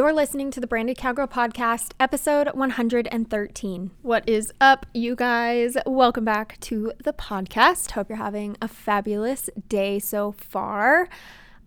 You're 0.00 0.14
listening 0.14 0.50
to 0.52 0.60
the 0.60 0.66
Branded 0.66 0.96
Cowgirl 0.96 1.28
Podcast, 1.28 1.92
episode 2.00 2.48
113. 2.54 3.90
What 4.00 4.26
is 4.26 4.50
up, 4.58 4.86
you 4.94 5.14
guys? 5.14 5.76
Welcome 5.84 6.24
back 6.24 6.58
to 6.60 6.94
the 7.04 7.12
podcast. 7.12 7.90
Hope 7.90 8.08
you're 8.08 8.16
having 8.16 8.56
a 8.62 8.66
fabulous 8.66 9.50
day 9.68 9.98
so 9.98 10.32
far. 10.32 11.06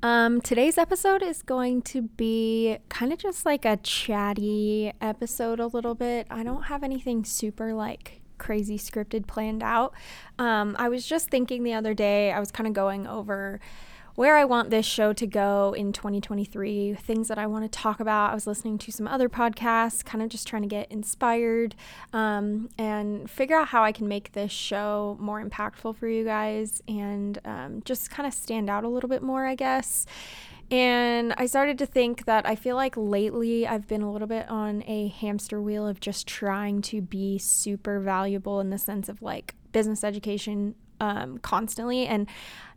Um, 0.01 0.41
today's 0.41 0.79
episode 0.79 1.21
is 1.21 1.43
going 1.43 1.83
to 1.83 2.01
be 2.01 2.79
kind 2.89 3.13
of 3.13 3.19
just 3.19 3.45
like 3.45 3.65
a 3.65 3.77
chatty 3.77 4.91
episode, 4.99 5.59
a 5.59 5.67
little 5.67 5.93
bit. 5.93 6.25
I 6.31 6.41
don't 6.41 6.63
have 6.63 6.81
anything 6.81 7.25
super 7.25 7.71
like 7.75 8.21
crazy 8.39 8.79
scripted 8.79 9.27
planned 9.27 9.61
out. 9.61 9.93
Um, 10.39 10.75
I 10.79 10.89
was 10.89 11.05
just 11.05 11.29
thinking 11.29 11.61
the 11.61 11.73
other 11.73 11.93
day, 11.93 12.31
I 12.31 12.39
was 12.39 12.49
kind 12.49 12.65
of 12.65 12.73
going 12.73 13.05
over 13.05 13.59
where 14.15 14.37
I 14.37 14.45
want 14.45 14.69
this 14.69 14.85
show 14.85 15.11
to 15.13 15.25
go 15.25 15.73
in 15.73 15.91
2023, 15.91 16.93
things 16.95 17.27
that 17.27 17.37
I 17.37 17.47
want 17.47 17.63
to 17.63 17.69
talk 17.69 17.99
about. 17.99 18.31
I 18.31 18.33
was 18.33 18.45
listening 18.45 18.77
to 18.79 18.91
some 18.91 19.07
other 19.07 19.27
podcasts, 19.27 20.05
kind 20.05 20.21
of 20.21 20.29
just 20.29 20.47
trying 20.47 20.61
to 20.61 20.67
get 20.67 20.91
inspired 20.91 21.75
um, 22.13 22.69
and 22.77 23.29
figure 23.29 23.57
out 23.57 23.69
how 23.69 23.83
I 23.83 23.91
can 23.91 24.07
make 24.07 24.33
this 24.33 24.51
show 24.51 25.17
more 25.19 25.43
impactful 25.43 25.95
for 25.95 26.07
you 26.07 26.23
guys 26.23 26.81
and 26.87 27.39
um, 27.43 27.81
just 27.85 28.11
kind 28.11 28.27
of 28.27 28.33
stand 28.33 28.69
out 28.69 28.83
a 28.83 28.89
little 28.89 29.09
bit 29.09 29.23
more, 29.23 29.45
I 29.45 29.55
guess. 29.55 30.05
And 30.69 31.33
I 31.37 31.45
started 31.45 31.77
to 31.79 31.85
think 31.85 32.25
that 32.25 32.47
I 32.47 32.55
feel 32.55 32.75
like 32.75 32.95
lately 32.95 33.67
I've 33.67 33.87
been 33.87 34.01
a 34.01 34.11
little 34.11 34.27
bit 34.27 34.49
on 34.49 34.83
a 34.87 35.07
hamster 35.09 35.61
wheel 35.61 35.87
of 35.87 35.99
just 35.99 36.27
trying 36.27 36.81
to 36.83 37.01
be 37.01 37.37
super 37.37 37.99
valuable 37.99 38.59
in 38.59 38.69
the 38.69 38.77
sense 38.77 39.09
of 39.09 39.21
like 39.21 39.55
business 39.71 40.03
education 40.03 40.75
um, 40.99 41.37
constantly 41.39 42.07
and 42.07 42.27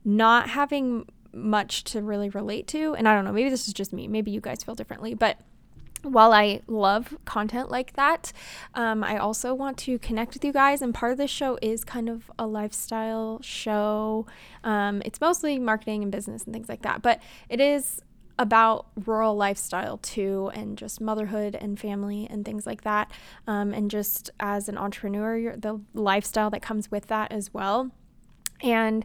not 0.05 0.51
having 0.51 1.07
much 1.37 1.85
to 1.85 2.03
really 2.03 2.29
relate 2.31 2.67
to. 2.69 2.95
And 2.95 3.09
I 3.09 3.15
don't 3.15 3.25
know, 3.25 3.33
maybe 3.33 3.51
this 3.51 3.69
is 3.69 3.75
just 3.75 3.93
me. 3.93 4.09
Maybe 4.09 4.31
you 4.31 4.41
guys 4.41 4.63
feel 4.63 4.75
differently. 4.75 5.15
But 5.15 5.39
while 6.03 6.33
I 6.33 6.61
love 6.67 7.17
content 7.25 7.71
like 7.71 7.95
that, 7.95 8.33
um, 8.75 9.03
I 9.03 9.19
also 9.19 9.55
want 9.55 9.77
to 9.79 9.99
connect 9.99 10.35
with 10.35 10.45
you 10.45 10.53
guys. 10.53 10.83
And 10.83 10.95
part 10.95 11.13
of 11.13 11.19
this 11.19 11.31
show 11.31 11.59
is 11.63 11.85
kind 11.85 12.09
of 12.09 12.31
a 12.39 12.47
lifestyle 12.47 13.41
show. 13.43 14.27
Um, 14.65 15.03
it's 15.05 15.21
mostly 15.21 15.59
marketing 15.59 16.03
and 16.03 16.13
business 16.13 16.45
and 16.45 16.53
things 16.53 16.69
like 16.69 16.83
that, 16.83 17.03
but 17.03 17.21
it 17.49 17.61
is 17.61 18.01
about 18.39 18.87
rural 19.07 19.35
lifestyle 19.35 19.97
too, 19.97 20.51
and 20.55 20.77
just 20.77 21.01
motherhood 21.01 21.55
and 21.55 21.81
family 21.81 22.27
and 22.29 22.45
things 22.45 22.67
like 22.67 22.83
that. 22.83 23.11
Um, 23.47 23.73
and 23.73 23.91
just 23.91 24.31
as 24.39 24.69
an 24.69 24.77
entrepreneur, 24.77 25.57
the 25.57 25.81
lifestyle 25.95 26.51
that 26.51 26.61
comes 26.61 26.91
with 26.91 27.07
that 27.07 27.33
as 27.33 27.55
well. 27.55 27.91
And 28.63 29.05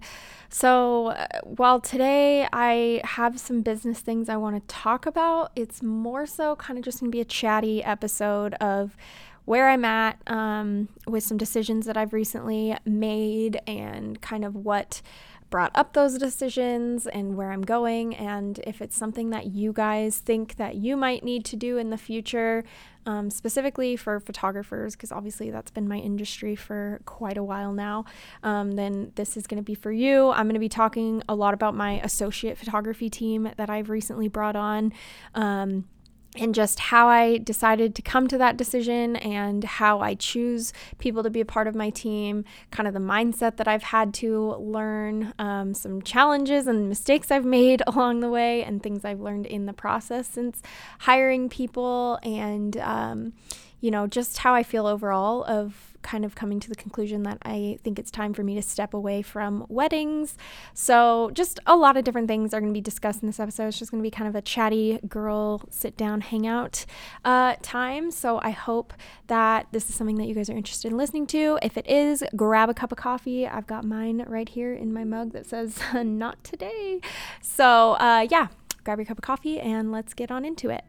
so, 0.49 1.07
uh, 1.07 1.27
while 1.43 1.79
today 1.79 2.47
I 2.51 3.01
have 3.03 3.39
some 3.39 3.61
business 3.61 3.99
things 3.99 4.27
I 4.27 4.37
want 4.37 4.55
to 4.55 4.73
talk 4.73 5.05
about, 5.05 5.51
it's 5.55 5.81
more 5.81 6.25
so 6.25 6.55
kind 6.57 6.77
of 6.77 6.83
just 6.83 6.99
going 6.99 7.11
to 7.11 7.15
be 7.15 7.21
a 7.21 7.25
chatty 7.25 7.83
episode 7.83 8.53
of 8.55 8.97
where 9.45 9.69
I'm 9.69 9.85
at 9.85 10.17
um, 10.27 10.89
with 11.07 11.23
some 11.23 11.37
decisions 11.37 11.85
that 11.85 11.97
I've 11.97 12.13
recently 12.13 12.75
made 12.85 13.59
and 13.65 14.21
kind 14.21 14.45
of 14.45 14.55
what 14.55 15.01
brought 15.51 15.71
up 15.75 15.93
those 15.93 16.17
decisions 16.17 17.05
and 17.05 17.37
where 17.37 17.51
I'm 17.51 17.61
going, 17.61 18.15
and 18.15 18.57
if 18.63 18.81
it's 18.81 18.97
something 18.97 19.29
that 19.29 19.47
you 19.47 19.71
guys 19.71 20.17
think 20.17 20.55
that 20.55 20.75
you 20.75 20.97
might 20.97 21.23
need 21.23 21.45
to 21.45 21.55
do 21.55 21.77
in 21.77 21.91
the 21.91 21.97
future, 21.97 22.63
um, 23.05 23.29
specifically 23.29 23.95
for 23.95 24.19
photographers, 24.19 24.95
because 24.95 25.11
obviously 25.11 25.51
that's 25.51 25.69
been 25.69 25.87
my 25.87 25.97
industry 25.97 26.55
for 26.55 27.01
quite 27.05 27.37
a 27.37 27.43
while 27.43 27.73
now, 27.73 28.05
um, 28.41 28.71
then 28.71 29.11
this 29.15 29.37
is 29.37 29.45
going 29.45 29.61
to 29.61 29.65
be 29.65 29.75
for 29.75 29.91
you. 29.91 30.31
I'm 30.31 30.45
going 30.45 30.53
to 30.55 30.59
be 30.59 30.69
talking 30.69 31.21
a 31.29 31.35
lot 31.35 31.53
about 31.53 31.75
my 31.75 31.99
associate 32.01 32.57
photography 32.57 33.09
team 33.09 33.51
that 33.57 33.69
I've 33.69 33.89
recently 33.89 34.27
brought 34.27 34.55
on. 34.55 34.93
Um, 35.35 35.85
and 36.37 36.55
just 36.55 36.79
how 36.79 37.07
I 37.07 37.39
decided 37.39 37.93
to 37.95 38.01
come 38.01 38.27
to 38.29 38.37
that 38.37 38.55
decision 38.55 39.17
and 39.17 39.63
how 39.63 39.99
I 39.99 40.15
choose 40.15 40.71
people 40.97 41.23
to 41.23 41.29
be 41.29 41.41
a 41.41 41.45
part 41.45 41.67
of 41.67 41.75
my 41.75 41.89
team, 41.89 42.45
kind 42.71 42.87
of 42.87 42.93
the 42.93 43.01
mindset 43.01 43.57
that 43.57 43.67
I've 43.67 43.83
had 43.83 44.13
to 44.15 44.55
learn, 44.55 45.33
um, 45.39 45.73
some 45.73 46.01
challenges 46.01 46.67
and 46.67 46.87
mistakes 46.87 47.31
I've 47.31 47.43
made 47.45 47.83
along 47.87 48.21
the 48.21 48.29
way, 48.29 48.63
and 48.63 48.81
things 48.81 49.03
I've 49.03 49.19
learned 49.19 49.45
in 49.45 49.65
the 49.65 49.73
process 49.73 50.27
since 50.27 50.61
hiring 50.99 51.49
people, 51.49 52.17
and 52.23 52.77
um, 52.77 53.33
you 53.81 53.91
know, 53.91 54.07
just 54.07 54.37
how 54.37 54.53
I 54.53 54.63
feel 54.63 54.87
overall 54.87 55.43
of 55.43 55.90
kind 56.01 56.25
of 56.25 56.35
coming 56.35 56.59
to 56.59 56.69
the 56.69 56.75
conclusion 56.75 57.23
that 57.23 57.37
I 57.43 57.77
think 57.83 57.99
it's 57.99 58.11
time 58.11 58.33
for 58.33 58.43
me 58.43 58.55
to 58.55 58.61
step 58.61 58.93
away 58.93 59.21
from 59.21 59.65
weddings. 59.69 60.37
So, 60.73 61.31
just 61.33 61.59
a 61.65 61.75
lot 61.75 61.97
of 61.97 62.03
different 62.03 62.27
things 62.27 62.53
are 62.53 62.59
going 62.59 62.73
to 62.73 62.77
be 62.77 62.81
discussed 62.81 63.21
in 63.21 63.27
this 63.27 63.39
episode. 63.39 63.67
It's 63.67 63.79
just 63.79 63.91
going 63.91 64.01
to 64.01 64.07
be 64.07 64.11
kind 64.11 64.27
of 64.27 64.35
a 64.35 64.41
chatty 64.41 64.99
girl 65.07 65.61
sit 65.69 65.97
down 65.97 66.21
hangout 66.21 66.85
uh, 67.25 67.55
time. 67.61 68.11
So, 68.11 68.39
I 68.43 68.51
hope 68.51 68.93
that 69.27 69.67
this 69.71 69.89
is 69.89 69.95
something 69.95 70.15
that 70.17 70.27
you 70.27 70.35
guys 70.35 70.49
are 70.49 70.57
interested 70.57 70.91
in 70.91 70.97
listening 70.97 71.27
to. 71.27 71.59
If 71.61 71.77
it 71.77 71.87
is, 71.87 72.23
grab 72.35 72.69
a 72.69 72.73
cup 72.73 72.91
of 72.91 72.97
coffee. 72.97 73.47
I've 73.47 73.67
got 73.67 73.83
mine 73.83 74.25
right 74.27 74.49
here 74.49 74.73
in 74.73 74.93
my 74.93 75.03
mug 75.03 75.33
that 75.33 75.45
says, 75.45 75.79
Not 75.93 76.43
today. 76.43 77.01
So, 77.41 77.93
uh, 77.93 78.27
yeah, 78.29 78.47
grab 78.83 78.99
your 78.99 79.05
cup 79.05 79.17
of 79.17 79.23
coffee 79.23 79.59
and 79.59 79.91
let's 79.91 80.13
get 80.13 80.31
on 80.31 80.45
into 80.45 80.69
it. 80.69 80.83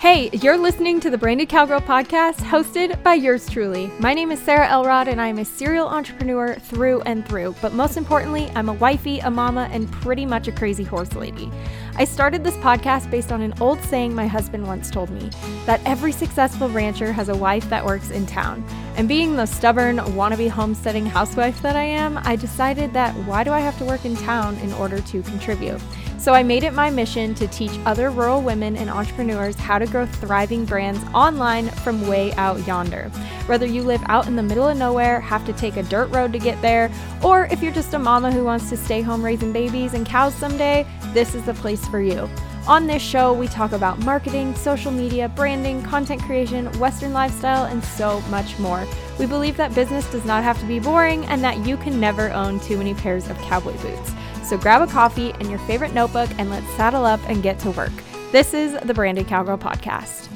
Hey, 0.00 0.30
you're 0.32 0.56
listening 0.56 0.98
to 1.00 1.10
the 1.10 1.18
Branded 1.18 1.50
Cowgirl 1.50 1.82
podcast 1.82 2.36
hosted 2.36 3.02
by 3.02 3.12
yours 3.12 3.46
truly. 3.46 3.92
My 3.98 4.14
name 4.14 4.32
is 4.32 4.40
Sarah 4.40 4.66
Elrod 4.66 5.08
and 5.08 5.20
I 5.20 5.26
am 5.26 5.38
a 5.38 5.44
serial 5.44 5.86
entrepreneur 5.86 6.54
through 6.54 7.02
and 7.02 7.28
through. 7.28 7.54
But 7.60 7.74
most 7.74 7.98
importantly, 7.98 8.50
I'm 8.54 8.70
a 8.70 8.72
wifey, 8.72 9.18
a 9.18 9.30
mama, 9.30 9.68
and 9.70 9.92
pretty 9.92 10.24
much 10.24 10.48
a 10.48 10.52
crazy 10.52 10.84
horse 10.84 11.12
lady. 11.12 11.52
I 11.96 12.04
started 12.04 12.42
this 12.42 12.56
podcast 12.56 13.10
based 13.10 13.30
on 13.30 13.42
an 13.42 13.52
old 13.60 13.78
saying 13.82 14.14
my 14.14 14.26
husband 14.26 14.66
once 14.66 14.90
told 14.90 15.10
me 15.10 15.28
that 15.66 15.82
every 15.84 16.12
successful 16.12 16.70
rancher 16.70 17.12
has 17.12 17.28
a 17.28 17.36
wife 17.36 17.68
that 17.68 17.84
works 17.84 18.10
in 18.10 18.24
town. 18.24 18.64
And 18.96 19.06
being 19.06 19.36
the 19.36 19.44
stubborn, 19.44 19.98
wannabe 19.98 20.48
homesteading 20.48 21.04
housewife 21.04 21.60
that 21.60 21.76
I 21.76 21.84
am, 21.84 22.18
I 22.22 22.36
decided 22.36 22.94
that 22.94 23.14
why 23.26 23.44
do 23.44 23.52
I 23.52 23.60
have 23.60 23.76
to 23.76 23.84
work 23.84 24.06
in 24.06 24.16
town 24.16 24.56
in 24.60 24.72
order 24.72 25.02
to 25.02 25.22
contribute? 25.24 25.78
So 26.20 26.34
I 26.34 26.42
made 26.42 26.64
it 26.64 26.74
my 26.74 26.90
mission 26.90 27.34
to 27.36 27.48
teach 27.48 27.70
other 27.86 28.10
rural 28.10 28.42
women 28.42 28.76
and 28.76 28.90
entrepreneurs 28.90 29.56
how 29.56 29.78
to 29.78 29.86
grow 29.86 30.04
thriving 30.04 30.66
brands 30.66 31.02
online 31.14 31.70
from 31.70 32.06
way 32.06 32.34
out 32.34 32.66
yonder. 32.66 33.08
Whether 33.46 33.64
you 33.64 33.82
live 33.82 34.02
out 34.04 34.26
in 34.26 34.36
the 34.36 34.42
middle 34.42 34.68
of 34.68 34.76
nowhere, 34.76 35.18
have 35.20 35.46
to 35.46 35.54
take 35.54 35.78
a 35.78 35.82
dirt 35.82 36.10
road 36.10 36.34
to 36.34 36.38
get 36.38 36.60
there, 36.60 36.90
or 37.24 37.46
if 37.46 37.62
you're 37.62 37.72
just 37.72 37.94
a 37.94 37.98
mama 37.98 38.30
who 38.30 38.44
wants 38.44 38.68
to 38.68 38.76
stay 38.76 39.00
home 39.00 39.24
raising 39.24 39.50
babies 39.50 39.94
and 39.94 40.04
cows 40.04 40.34
someday, 40.34 40.86
this 41.14 41.34
is 41.34 41.42
the 41.46 41.54
place 41.54 41.86
for 41.88 42.02
you. 42.02 42.28
On 42.68 42.86
this 42.86 43.00
show, 43.00 43.32
we 43.32 43.48
talk 43.48 43.72
about 43.72 43.98
marketing, 44.00 44.54
social 44.54 44.92
media, 44.92 45.26
branding, 45.30 45.82
content 45.82 46.20
creation, 46.22 46.66
Western 46.78 47.14
lifestyle, 47.14 47.64
and 47.64 47.82
so 47.82 48.20
much 48.28 48.58
more. 48.58 48.86
We 49.18 49.24
believe 49.24 49.56
that 49.56 49.74
business 49.74 50.08
does 50.10 50.26
not 50.26 50.44
have 50.44 50.60
to 50.60 50.66
be 50.66 50.80
boring 50.80 51.24
and 51.26 51.42
that 51.42 51.64
you 51.64 51.78
can 51.78 51.98
never 51.98 52.30
own 52.30 52.60
too 52.60 52.76
many 52.76 52.92
pairs 52.92 53.26
of 53.30 53.38
cowboy 53.38 53.72
boots. 53.78 54.12
So 54.50 54.58
grab 54.58 54.82
a 54.82 54.90
coffee 54.90 55.30
and 55.34 55.48
your 55.48 55.60
favorite 55.60 55.94
notebook 55.94 56.28
and 56.36 56.50
let's 56.50 56.68
saddle 56.70 57.04
up 57.04 57.20
and 57.28 57.40
get 57.40 57.60
to 57.60 57.70
work. 57.70 57.92
This 58.32 58.52
is 58.52 58.76
the 58.82 58.92
Branded 58.92 59.28
Cowgirl 59.28 59.58
Podcast. 59.58 60.28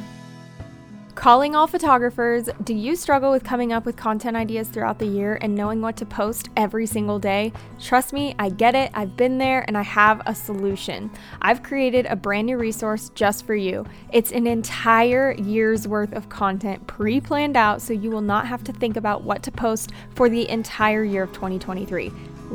Calling 1.17 1.57
all 1.57 1.67
photographers, 1.67 2.49
do 2.63 2.75
you 2.75 2.95
struggle 2.95 3.33
with 3.33 3.43
coming 3.43 3.73
up 3.73 3.85
with 3.85 3.97
content 3.97 4.37
ideas 4.37 4.69
throughout 4.69 5.01
the 5.01 5.07
year 5.07 5.41
and 5.41 5.53
knowing 5.53 5.81
what 5.81 5.97
to 5.97 6.07
post 6.07 6.49
every 6.57 6.87
single 6.87 7.19
day? 7.19 7.53
Trust 7.81 8.13
me, 8.13 8.37
I 8.39 8.51
get 8.51 8.77
it. 8.77 8.93
I've 8.95 9.17
been 9.17 9.39
there 9.39 9.65
and 9.67 9.77
I 9.77 9.83
have 9.83 10.23
a 10.27 10.35
solution. 10.35 11.11
I've 11.43 11.65
created 11.65 12.07
a 12.07 12.15
brand 12.15 12.47
new 12.47 12.57
resource 12.57 13.11
just 13.17 13.45
for 13.45 13.57
you. 13.57 13.85
It's 14.13 14.31
an 14.31 14.47
entire 14.47 15.33
year's 15.33 15.89
worth 15.89 16.13
of 16.13 16.29
content 16.29 16.87
pre 16.87 17.21
planned 17.21 17.57
out 17.57 17.83
so 17.83 17.93
you 17.93 18.13
will 18.13 18.21
not 18.21 18.47
have 18.47 18.63
to 18.63 18.73
think 18.73 18.97
about 18.97 19.25
what 19.25 19.43
to 19.43 19.51
post 19.51 19.91
for 20.15 20.29
the 20.29 20.49
entire 20.49 21.03
year 21.03 21.25
of 21.25 21.33
2023. 21.33 22.13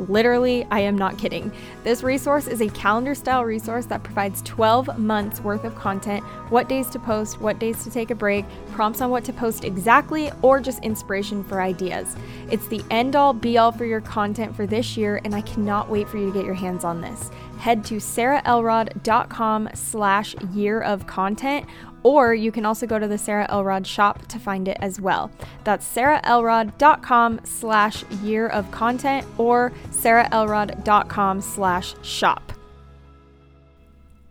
Literally, 0.08 0.66
I 0.70 0.80
am 0.80 0.96
not 0.96 1.18
kidding. 1.18 1.52
This 1.84 2.02
resource 2.02 2.46
is 2.46 2.60
a 2.60 2.68
calendar 2.70 3.14
style 3.14 3.44
resource 3.44 3.86
that 3.86 4.02
provides 4.02 4.42
12 4.42 4.98
months 4.98 5.40
worth 5.40 5.64
of 5.64 5.74
content, 5.74 6.24
what 6.50 6.68
days 6.68 6.88
to 6.90 6.98
post, 6.98 7.40
what 7.40 7.58
days 7.58 7.84
to 7.84 7.90
take 7.90 8.10
a 8.10 8.14
break, 8.14 8.44
prompts 8.72 9.00
on 9.00 9.10
what 9.10 9.24
to 9.24 9.32
post 9.32 9.64
exactly, 9.64 10.30
or 10.42 10.60
just 10.60 10.82
inspiration 10.82 11.44
for 11.44 11.60
ideas. 11.60 12.16
It's 12.50 12.66
the 12.68 12.82
end 12.90 13.16
all 13.16 13.32
be 13.32 13.58
all 13.58 13.72
for 13.72 13.84
your 13.84 14.00
content 14.00 14.54
for 14.56 14.66
this 14.66 14.96
year, 14.96 15.20
and 15.24 15.34
I 15.34 15.42
cannot 15.42 15.88
wait 15.88 16.08
for 16.08 16.18
you 16.18 16.26
to 16.26 16.32
get 16.32 16.44
your 16.44 16.54
hands 16.54 16.84
on 16.84 17.00
this. 17.00 17.30
Head 17.58 17.84
to 17.86 17.96
sarahelrod.com 17.96 19.68
slash 19.74 20.34
year 20.54 20.80
of 20.80 21.06
content 21.06 21.66
or 22.02 22.34
you 22.34 22.52
can 22.52 22.64
also 22.64 22.86
go 22.86 22.98
to 22.98 23.08
the 23.08 23.18
Sarah 23.18 23.46
Elrod 23.50 23.86
shop 23.86 24.26
to 24.28 24.38
find 24.38 24.68
it 24.68 24.78
as 24.80 25.00
well. 25.00 25.30
That's 25.64 25.86
sarahelrod.com 25.94 27.40
slash 27.44 28.04
year 28.22 28.48
of 28.48 28.70
content 28.70 29.26
or 29.38 29.72
sarahelrod.com 29.90 31.40
slash 31.40 31.94
shop. 32.02 32.52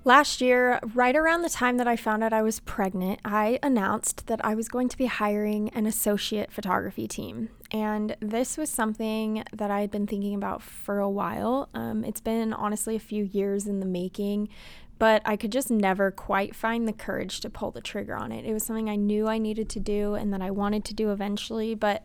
Last 0.06 0.40
year, 0.40 0.80
right 0.96 1.16
around 1.16 1.42
the 1.42 1.50
time 1.50 1.78
that 1.78 1.88
I 1.88 1.96
found 1.96 2.24
out 2.24 2.32
I 2.32 2.42
was 2.42 2.62
pregnant, 2.62 3.20
I 3.26 3.60
announced 3.62 4.28
that 4.28 4.44
I 4.44 4.56
was 4.56 4.70
going 4.70 4.88
to 4.90 4.98
be 4.98 5.06
hiring 5.08 5.70
an 5.70 5.86
associate 5.86 6.52
photography 6.52 7.08
team. 7.08 7.50
And 7.72 8.16
this 8.20 8.58
was 8.58 8.70
something 8.70 9.44
that 9.54 9.70
I 9.70 9.82
had 9.82 9.92
been 9.92 10.08
thinking 10.08 10.34
about 10.34 10.64
for 10.64 11.00
a 11.00 11.10
while. 11.10 11.70
Um, 11.74 12.04
it's 12.04 12.22
been 12.22 12.54
honestly 12.54 12.96
a 12.96 13.00
few 13.00 13.26
years 13.26 13.68
in 13.68 13.82
the 13.82 13.86
making 13.86 14.50
but 15.00 15.22
I 15.26 15.36
could 15.38 15.52
just 15.52 15.72
never 15.72 16.12
quite 16.12 16.56
find 16.56 16.88
the 16.88 16.94
courage 16.94 17.40
to 17.40 17.50
pull 17.50 17.72
the 17.72 17.82
trigger 17.82 18.16
on 18.16 18.32
it. 18.32 18.46
It 18.46 18.54
was 18.54 18.64
something 18.64 18.90
I 18.90 18.96
knew 18.98 19.28
I 19.28 19.38
needed 19.38 19.70
to 19.70 19.80
do 19.80 20.14
and 20.14 20.32
that 20.34 20.42
I 20.42 20.52
wanted 20.52 20.86
to 20.86 20.94
do 20.94 21.12
eventually, 21.12 21.74
but 21.74 22.04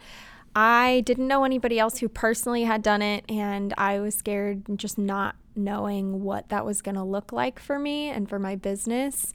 I 0.57 1.03
didn't 1.05 1.27
know 1.27 1.45
anybody 1.45 1.79
else 1.79 1.99
who 1.99 2.09
personally 2.09 2.63
had 2.63 2.81
done 2.83 3.03
it, 3.03 3.25
and 3.29 3.75
I 3.77 3.99
was 3.99 4.15
scared 4.15 4.63
just 4.77 4.97
not 4.97 5.35
knowing 5.57 6.23
what 6.23 6.49
that 6.49 6.65
was 6.65 6.81
going 6.81 6.95
to 6.95 7.03
look 7.03 7.33
like 7.33 7.59
for 7.59 7.79
me 7.79 8.09
and 8.09 8.29
for 8.29 8.39
my 8.39 8.55
business. 8.55 9.33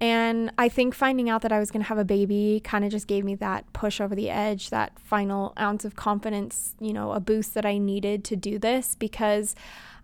And 0.00 0.52
I 0.56 0.68
think 0.68 0.94
finding 0.94 1.28
out 1.28 1.42
that 1.42 1.52
I 1.52 1.58
was 1.58 1.70
going 1.70 1.82
to 1.82 1.88
have 1.88 1.98
a 1.98 2.04
baby 2.04 2.60
kind 2.62 2.84
of 2.84 2.90
just 2.90 3.08
gave 3.08 3.24
me 3.24 3.34
that 3.36 3.72
push 3.72 4.00
over 4.00 4.14
the 4.14 4.30
edge, 4.30 4.70
that 4.70 4.98
final 4.98 5.52
ounce 5.58 5.84
of 5.84 5.96
confidence, 5.96 6.74
you 6.80 6.92
know, 6.92 7.12
a 7.12 7.20
boost 7.20 7.54
that 7.54 7.66
I 7.66 7.78
needed 7.78 8.24
to 8.24 8.36
do 8.36 8.58
this 8.58 8.94
because 8.94 9.56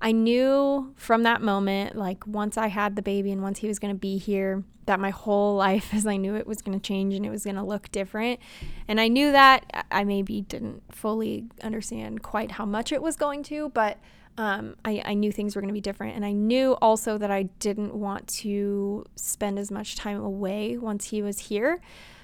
I 0.04 0.12
knew 0.12 0.92
from 0.96 1.22
that 1.22 1.40
moment, 1.40 1.96
like 1.96 2.26
once 2.26 2.58
I 2.58 2.66
had 2.66 2.94
the 2.94 3.00
baby 3.00 3.32
and 3.32 3.42
once 3.42 3.60
he 3.60 3.68
was 3.68 3.78
going 3.78 3.94
to 3.94 3.98
be 3.98 4.18
here, 4.18 4.62
that 4.84 5.00
my 5.00 5.08
whole 5.08 5.56
life, 5.66 5.94
as 5.94 6.06
I 6.06 6.18
knew 6.18 6.34
it 6.36 6.46
was 6.46 6.60
going 6.60 6.78
to 6.78 6.86
change 6.86 7.14
and 7.14 7.24
it 7.24 7.30
was 7.30 7.44
going 7.44 7.56
to 7.56 7.62
look 7.62 7.90
different. 7.90 8.38
And 8.86 9.00
I 9.00 9.08
knew 9.08 9.32
that 9.32 9.86
I 9.90 10.04
maybe 10.04 10.42
didn't 10.42 10.82
fully 10.94 11.46
understand 11.62 12.22
quite 12.22 12.52
how 12.52 12.66
much 12.66 12.92
it 12.92 13.00
was 13.00 13.16
going 13.16 13.42
to, 13.44 13.70
but 13.70 13.98
um, 14.36 14.76
I, 14.84 15.00
I 15.06 15.14
knew 15.14 15.32
things 15.32 15.56
were 15.56 15.62
going 15.62 15.70
to 15.70 15.74
be 15.74 15.80
different. 15.80 16.16
And 16.16 16.24
I 16.24 16.32
knew 16.32 16.72
also 16.82 17.16
that 17.16 17.30
I 17.30 17.44
didn't 17.58 17.94
want 17.94 18.28
to 18.28 19.06
spend 19.16 19.58
as 19.58 19.70
much 19.70 19.96
time 19.96 20.20
away 20.20 20.76
once 20.76 21.06
he 21.06 21.22
was 21.22 21.38
here. 21.38 21.80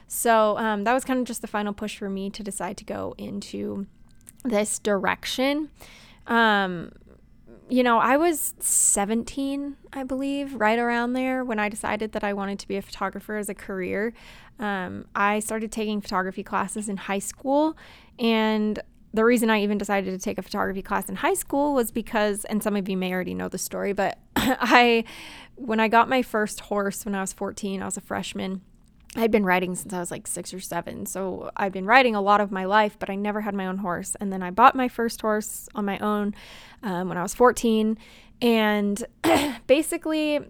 So 0.06 0.58
um, 0.58 0.84
that 0.84 0.92
was 0.92 1.04
kind 1.04 1.18
of 1.18 1.24
just 1.24 1.40
the 1.40 1.46
final 1.46 1.72
push 1.72 1.96
for 1.96 2.10
me 2.10 2.28
to 2.28 2.42
decide 2.42 2.76
to 2.76 2.84
go 2.84 3.14
into 3.16 3.86
this 4.44 4.78
direction. 4.78 5.70
Um, 6.26 6.92
you 7.70 7.82
know, 7.84 7.98
I 7.98 8.16
was 8.16 8.54
17, 8.58 9.76
I 9.92 10.02
believe, 10.02 10.54
right 10.54 10.78
around 10.78 11.12
there 11.12 11.44
when 11.44 11.58
I 11.58 11.68
decided 11.68 12.12
that 12.12 12.24
I 12.24 12.32
wanted 12.32 12.58
to 12.58 12.68
be 12.68 12.76
a 12.76 12.82
photographer 12.82 13.36
as 13.36 13.48
a 13.48 13.54
career. 13.54 14.12
Um, 14.58 15.06
I 15.14 15.38
started 15.38 15.70
taking 15.70 16.00
photography 16.00 16.42
classes 16.42 16.88
in 16.88 16.96
high 16.96 17.20
school, 17.20 17.76
and 18.18 18.78
the 19.14 19.24
reason 19.24 19.50
I 19.50 19.62
even 19.62 19.78
decided 19.78 20.10
to 20.10 20.18
take 20.18 20.38
a 20.38 20.42
photography 20.42 20.82
class 20.82 21.08
in 21.08 21.16
high 21.16 21.34
school 21.34 21.74
was 21.74 21.90
because, 21.90 22.44
and 22.46 22.62
some 22.62 22.76
of 22.76 22.88
you 22.88 22.96
may 22.96 23.12
already 23.12 23.34
know 23.34 23.48
the 23.48 23.58
story, 23.58 23.92
but 23.92 24.18
I, 24.36 25.04
when 25.54 25.80
I 25.80 25.88
got 25.88 26.08
my 26.08 26.22
first 26.22 26.60
horse 26.60 27.04
when 27.04 27.14
I 27.14 27.20
was 27.20 27.32
14, 27.32 27.82
I 27.82 27.84
was 27.84 27.96
a 27.96 28.00
freshman. 28.00 28.62
I 29.16 29.20
had 29.20 29.30
been 29.30 29.44
riding 29.44 29.74
since 29.74 29.92
I 29.92 29.98
was 29.98 30.10
like 30.10 30.26
six 30.26 30.54
or 30.54 30.60
seven. 30.60 31.04
So 31.04 31.50
I've 31.56 31.72
been 31.72 31.86
riding 31.86 32.14
a 32.14 32.20
lot 32.20 32.40
of 32.40 32.52
my 32.52 32.64
life, 32.64 32.96
but 32.98 33.10
I 33.10 33.16
never 33.16 33.40
had 33.40 33.54
my 33.54 33.66
own 33.66 33.78
horse. 33.78 34.16
And 34.20 34.32
then 34.32 34.42
I 34.42 34.50
bought 34.50 34.76
my 34.76 34.88
first 34.88 35.20
horse 35.20 35.68
on 35.74 35.84
my 35.84 35.98
own 35.98 36.34
um, 36.82 37.08
when 37.08 37.18
I 37.18 37.22
was 37.22 37.34
14. 37.34 37.98
And 38.40 39.04
basically, 39.66 40.40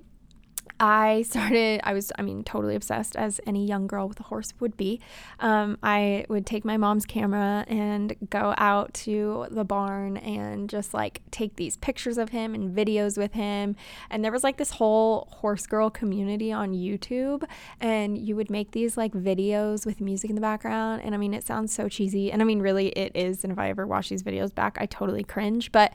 I 0.80 1.22
started, 1.22 1.82
I 1.84 1.92
was, 1.92 2.10
I 2.18 2.22
mean, 2.22 2.42
totally 2.42 2.74
obsessed 2.74 3.14
as 3.14 3.38
any 3.46 3.66
young 3.66 3.86
girl 3.86 4.08
with 4.08 4.18
a 4.18 4.22
horse 4.22 4.54
would 4.60 4.78
be. 4.78 4.98
Um, 5.38 5.76
I 5.82 6.24
would 6.30 6.46
take 6.46 6.64
my 6.64 6.78
mom's 6.78 7.04
camera 7.04 7.66
and 7.68 8.16
go 8.30 8.54
out 8.56 8.94
to 8.94 9.46
the 9.50 9.64
barn 9.64 10.16
and 10.16 10.70
just 10.70 10.94
like 10.94 11.20
take 11.30 11.56
these 11.56 11.76
pictures 11.76 12.16
of 12.16 12.30
him 12.30 12.54
and 12.54 12.74
videos 12.74 13.18
with 13.18 13.34
him. 13.34 13.76
And 14.08 14.24
there 14.24 14.32
was 14.32 14.42
like 14.42 14.56
this 14.56 14.70
whole 14.70 15.28
horse 15.30 15.66
girl 15.66 15.90
community 15.90 16.50
on 16.50 16.72
YouTube. 16.72 17.44
And 17.78 18.16
you 18.16 18.34
would 18.34 18.50
make 18.50 18.70
these 18.70 18.96
like 18.96 19.12
videos 19.12 19.84
with 19.84 20.00
music 20.00 20.30
in 20.30 20.34
the 20.34 20.40
background. 20.40 21.02
And 21.04 21.14
I 21.14 21.18
mean, 21.18 21.34
it 21.34 21.46
sounds 21.46 21.74
so 21.74 21.90
cheesy. 21.90 22.32
And 22.32 22.40
I 22.40 22.46
mean, 22.46 22.60
really, 22.60 22.88
it 22.88 23.12
is. 23.14 23.44
And 23.44 23.52
if 23.52 23.58
I 23.58 23.68
ever 23.68 23.86
watch 23.86 24.08
these 24.08 24.22
videos 24.22 24.54
back, 24.54 24.78
I 24.80 24.86
totally 24.86 25.24
cringe. 25.24 25.72
But 25.72 25.92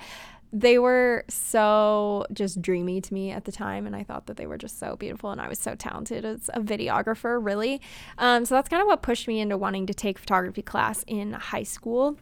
they 0.55 0.79
were 0.79 1.25
so 1.27 2.25
just 2.31 2.61
dreamy 2.61 3.01
to 3.01 3.13
me 3.13 3.29
at 3.29 3.43
the 3.43 3.51
time 3.51 3.85
and 3.85 3.93
i 3.93 4.01
thought 4.01 4.25
that 4.25 4.37
they 4.37 4.47
were 4.47 4.57
just 4.57 4.79
so 4.79 4.95
beautiful 4.95 5.29
and 5.29 5.41
i 5.41 5.49
was 5.49 5.59
so 5.59 5.75
talented 5.75 6.23
as 6.23 6.49
a 6.53 6.61
videographer 6.61 7.43
really. 7.43 7.81
Um, 8.17 8.45
so 8.45 8.55
that's 8.55 8.69
kind 8.69 8.81
of 8.81 8.87
what 8.87 9.01
pushed 9.01 9.27
me 9.27 9.41
into 9.41 9.57
wanting 9.57 9.85
to 9.87 9.93
take 9.93 10.17
photography 10.17 10.61
class 10.61 11.03
in 11.07 11.33
high 11.33 11.63
school 11.63 12.17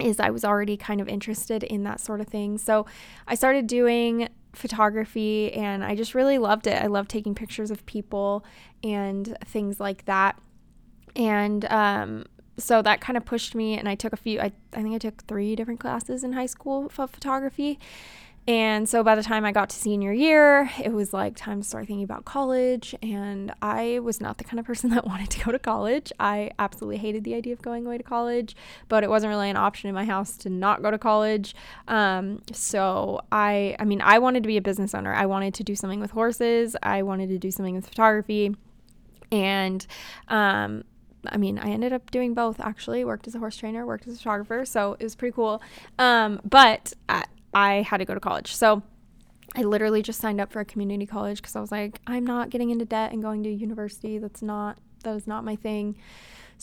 is 0.00 0.20
i 0.20 0.30
was 0.30 0.44
already 0.44 0.76
kind 0.76 1.00
of 1.00 1.08
interested 1.08 1.64
in 1.64 1.82
that 1.82 2.00
sort 2.00 2.20
of 2.20 2.28
thing. 2.28 2.56
So 2.56 2.86
i 3.26 3.34
started 3.34 3.66
doing 3.66 4.28
photography 4.54 5.52
and 5.52 5.84
i 5.84 5.96
just 5.96 6.14
really 6.14 6.38
loved 6.38 6.68
it. 6.68 6.80
I 6.80 6.86
love 6.86 7.08
taking 7.08 7.34
pictures 7.34 7.72
of 7.72 7.84
people 7.86 8.44
and 8.84 9.36
things 9.44 9.80
like 9.80 10.04
that. 10.04 10.38
And 11.16 11.64
um, 11.64 12.26
so 12.58 12.82
that 12.82 13.00
kind 13.00 13.16
of 13.16 13.24
pushed 13.24 13.54
me 13.54 13.78
and 13.78 13.88
i 13.88 13.94
took 13.94 14.12
a 14.12 14.16
few 14.16 14.40
I, 14.40 14.52
I 14.72 14.82
think 14.82 14.94
i 14.94 14.98
took 14.98 15.24
three 15.24 15.56
different 15.56 15.80
classes 15.80 16.24
in 16.24 16.32
high 16.32 16.46
school 16.46 16.88
for 16.88 17.06
photography. 17.06 17.78
And 18.48 18.88
so 18.88 19.04
by 19.04 19.14
the 19.14 19.22
time 19.22 19.44
i 19.44 19.52
got 19.52 19.70
to 19.70 19.76
senior 19.76 20.12
year 20.12 20.68
it 20.82 20.92
was 20.92 21.12
like 21.12 21.36
time 21.36 21.62
to 21.62 21.66
start 21.66 21.86
thinking 21.86 22.02
about 22.02 22.24
college 22.24 22.92
and 23.00 23.54
i 23.62 24.00
was 24.00 24.20
not 24.20 24.38
the 24.38 24.44
kind 24.44 24.58
of 24.58 24.66
person 24.66 24.90
that 24.94 25.06
wanted 25.06 25.30
to 25.30 25.44
go 25.44 25.52
to 25.52 25.60
college. 25.60 26.12
I 26.18 26.50
absolutely 26.58 26.96
hated 26.96 27.22
the 27.22 27.34
idea 27.34 27.52
of 27.52 27.62
going 27.62 27.86
away 27.86 27.98
to 27.98 28.02
college 28.02 28.56
but 28.88 29.04
it 29.04 29.10
wasn't 29.10 29.30
really 29.30 29.48
an 29.48 29.56
option 29.56 29.88
in 29.88 29.94
my 29.94 30.04
house 30.04 30.36
to 30.38 30.50
not 30.50 30.82
go 30.82 30.90
to 30.90 30.98
college. 30.98 31.54
Um, 31.86 32.42
so 32.52 33.20
i 33.30 33.76
i 33.78 33.84
mean 33.84 34.00
i 34.00 34.18
wanted 34.18 34.42
to 34.42 34.48
be 34.48 34.56
a 34.56 34.62
business 34.62 34.92
owner. 34.92 35.14
I 35.14 35.26
wanted 35.26 35.54
to 35.54 35.62
do 35.62 35.76
something 35.76 36.00
with 36.00 36.10
horses. 36.10 36.74
I 36.82 37.02
wanted 37.02 37.28
to 37.28 37.38
do 37.38 37.52
something 37.52 37.76
with 37.76 37.86
photography. 37.86 38.56
And 39.30 39.86
um, 40.28 40.84
I 41.26 41.36
mean, 41.36 41.58
I 41.58 41.70
ended 41.70 41.92
up 41.92 42.10
doing 42.10 42.34
both 42.34 42.60
actually. 42.60 43.04
Worked 43.04 43.26
as 43.28 43.34
a 43.34 43.38
horse 43.38 43.56
trainer, 43.56 43.86
worked 43.86 44.06
as 44.06 44.14
a 44.14 44.18
photographer, 44.18 44.64
so 44.64 44.96
it 44.98 45.04
was 45.04 45.14
pretty 45.14 45.34
cool. 45.34 45.62
Um, 45.98 46.40
but 46.44 46.92
I, 47.08 47.24
I 47.54 47.82
had 47.82 47.98
to 47.98 48.04
go 48.04 48.14
to 48.14 48.20
college, 48.20 48.54
so 48.54 48.82
I 49.54 49.62
literally 49.62 50.02
just 50.02 50.20
signed 50.20 50.40
up 50.40 50.52
for 50.52 50.60
a 50.60 50.64
community 50.64 51.06
college 51.06 51.38
because 51.38 51.54
I 51.56 51.60
was 51.60 51.70
like, 51.70 52.00
I'm 52.06 52.26
not 52.26 52.50
getting 52.50 52.70
into 52.70 52.84
debt 52.84 53.12
and 53.12 53.22
going 53.22 53.42
to 53.42 53.50
university. 53.50 54.18
That's 54.18 54.42
not 54.42 54.78
that 55.04 55.14
is 55.14 55.26
not 55.26 55.44
my 55.44 55.56
thing. 55.56 55.96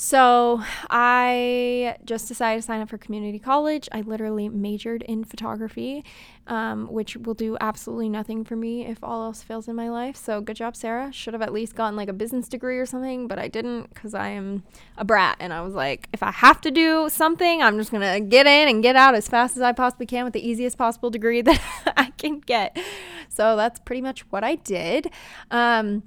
So 0.01 0.63
I 0.89 1.97
just 2.05 2.29
decided 2.29 2.61
to 2.61 2.65
sign 2.65 2.79
up 2.79 2.87
for 2.87 2.97
community 2.97 3.37
college. 3.37 3.89
I 3.91 3.99
literally 3.99 4.47
majored 4.47 5.03
in 5.03 5.25
photography, 5.25 6.05
um, 6.47 6.87
which 6.87 7.17
will 7.17 7.33
do 7.33 7.57
absolutely 7.59 8.07
nothing 8.07 8.45
for 8.45 8.55
me 8.55 8.85
if 8.85 9.03
all 9.03 9.25
else 9.25 9.43
fails 9.43 9.67
in 9.67 9.75
my 9.75 9.89
life. 9.89 10.15
So 10.15 10.39
good 10.39 10.55
job, 10.55 10.77
Sarah. 10.77 11.11
Should 11.11 11.33
have 11.33 11.41
at 11.41 11.51
least 11.51 11.75
gotten 11.75 11.97
like 11.97 12.07
a 12.07 12.13
business 12.13 12.47
degree 12.47 12.77
or 12.77 12.85
something, 12.85 13.27
but 13.27 13.39
I 13.39 13.49
didn't 13.49 13.93
because 13.93 14.13
I 14.13 14.29
am 14.29 14.63
a 14.97 15.03
brat. 15.03 15.35
And 15.41 15.51
I 15.51 15.59
was 15.63 15.73
like, 15.73 16.07
if 16.13 16.23
I 16.23 16.31
have 16.31 16.61
to 16.61 16.71
do 16.71 17.09
something, 17.09 17.61
I'm 17.61 17.77
just 17.77 17.91
going 17.91 18.01
to 18.01 18.25
get 18.25 18.47
in 18.47 18.69
and 18.69 18.81
get 18.81 18.95
out 18.95 19.15
as 19.15 19.27
fast 19.27 19.57
as 19.57 19.61
I 19.61 19.73
possibly 19.73 20.05
can 20.05 20.23
with 20.23 20.31
the 20.31 20.47
easiest 20.47 20.77
possible 20.77 21.09
degree 21.09 21.41
that 21.41 21.61
I 21.97 22.11
can 22.11 22.39
get. 22.39 22.79
So 23.27 23.57
that's 23.57 23.81
pretty 23.81 24.01
much 24.01 24.21
what 24.31 24.45
I 24.45 24.55
did. 24.55 25.11
Um, 25.51 26.03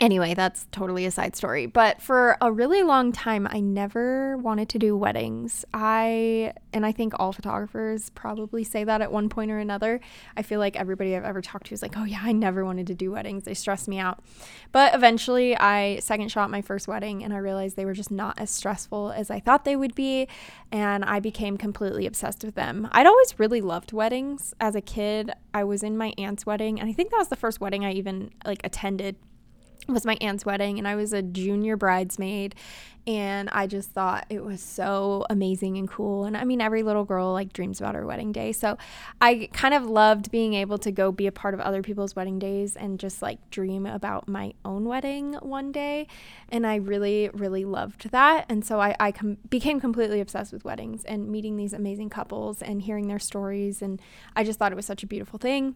Anyway, 0.00 0.32
that's 0.32 0.66
totally 0.72 1.04
a 1.04 1.10
side 1.10 1.36
story. 1.36 1.66
But 1.66 2.00
for 2.00 2.38
a 2.40 2.50
really 2.50 2.82
long 2.82 3.12
time, 3.12 3.46
I 3.50 3.60
never 3.60 4.38
wanted 4.38 4.70
to 4.70 4.78
do 4.78 4.96
weddings. 4.96 5.62
I, 5.74 6.54
and 6.72 6.86
I 6.86 6.92
think 6.92 7.12
all 7.18 7.34
photographers 7.34 8.08
probably 8.08 8.64
say 8.64 8.82
that 8.82 9.02
at 9.02 9.12
one 9.12 9.28
point 9.28 9.50
or 9.50 9.58
another. 9.58 10.00
I 10.38 10.42
feel 10.42 10.58
like 10.58 10.74
everybody 10.74 11.14
I've 11.14 11.24
ever 11.24 11.42
talked 11.42 11.66
to 11.66 11.74
is 11.74 11.82
like, 11.82 11.98
oh 11.98 12.04
yeah, 12.04 12.20
I 12.22 12.32
never 12.32 12.64
wanted 12.64 12.86
to 12.86 12.94
do 12.94 13.10
weddings. 13.10 13.44
They 13.44 13.52
stress 13.52 13.86
me 13.86 13.98
out. 13.98 14.20
But 14.72 14.94
eventually, 14.94 15.54
I 15.54 15.98
second 15.98 16.30
shot 16.30 16.50
my 16.50 16.62
first 16.62 16.88
wedding 16.88 17.22
and 17.22 17.34
I 17.34 17.36
realized 17.36 17.76
they 17.76 17.84
were 17.84 17.92
just 17.92 18.10
not 18.10 18.40
as 18.40 18.50
stressful 18.50 19.12
as 19.12 19.30
I 19.30 19.38
thought 19.38 19.66
they 19.66 19.76
would 19.76 19.94
be. 19.94 20.28
And 20.72 21.04
I 21.04 21.20
became 21.20 21.58
completely 21.58 22.06
obsessed 22.06 22.42
with 22.42 22.54
them. 22.54 22.88
I'd 22.92 23.06
always 23.06 23.38
really 23.38 23.60
loved 23.60 23.92
weddings. 23.92 24.54
As 24.60 24.74
a 24.74 24.80
kid, 24.80 25.30
I 25.52 25.64
was 25.64 25.82
in 25.82 25.98
my 25.98 26.14
aunt's 26.16 26.46
wedding, 26.46 26.80
and 26.80 26.88
I 26.88 26.92
think 26.92 27.10
that 27.10 27.18
was 27.18 27.28
the 27.28 27.36
first 27.36 27.60
wedding 27.60 27.84
I 27.84 27.92
even 27.92 28.30
like 28.46 28.60
attended 28.64 29.16
was 29.92 30.04
my 30.04 30.16
aunt's 30.20 30.44
wedding 30.44 30.78
and 30.78 30.86
I 30.86 30.94
was 30.94 31.12
a 31.12 31.22
junior 31.22 31.76
bridesmaid 31.76 32.54
and 33.06 33.48
I 33.50 33.66
just 33.66 33.90
thought 33.90 34.26
it 34.28 34.44
was 34.44 34.60
so 34.60 35.24
amazing 35.30 35.78
and 35.78 35.88
cool 35.88 36.24
and 36.24 36.36
I 36.36 36.44
mean 36.44 36.60
every 36.60 36.82
little 36.82 37.04
girl 37.04 37.32
like 37.32 37.52
dreams 37.52 37.80
about 37.80 37.94
her 37.94 38.06
wedding 38.06 38.32
day 38.32 38.52
so 38.52 38.76
I 39.20 39.48
kind 39.52 39.74
of 39.74 39.86
loved 39.86 40.30
being 40.30 40.54
able 40.54 40.78
to 40.78 40.92
go 40.92 41.10
be 41.10 41.26
a 41.26 41.32
part 41.32 41.54
of 41.54 41.60
other 41.60 41.82
people's 41.82 42.14
wedding 42.14 42.38
days 42.38 42.76
and 42.76 42.98
just 43.00 43.22
like 43.22 43.50
dream 43.50 43.86
about 43.86 44.28
my 44.28 44.52
own 44.64 44.84
wedding 44.84 45.34
one 45.34 45.72
day 45.72 46.06
and 46.50 46.66
I 46.66 46.76
really 46.76 47.30
really 47.32 47.64
loved 47.64 48.10
that 48.10 48.46
and 48.48 48.64
so 48.64 48.80
I, 48.80 48.94
I 49.00 49.12
com- 49.12 49.38
became 49.48 49.80
completely 49.80 50.20
obsessed 50.20 50.52
with 50.52 50.64
weddings 50.64 51.04
and 51.04 51.28
meeting 51.28 51.56
these 51.56 51.72
amazing 51.72 52.10
couples 52.10 52.62
and 52.62 52.82
hearing 52.82 53.08
their 53.08 53.18
stories 53.18 53.82
and 53.82 54.00
I 54.36 54.44
just 54.44 54.58
thought 54.58 54.72
it 54.72 54.76
was 54.76 54.86
such 54.86 55.02
a 55.02 55.06
beautiful 55.06 55.38
thing. 55.38 55.74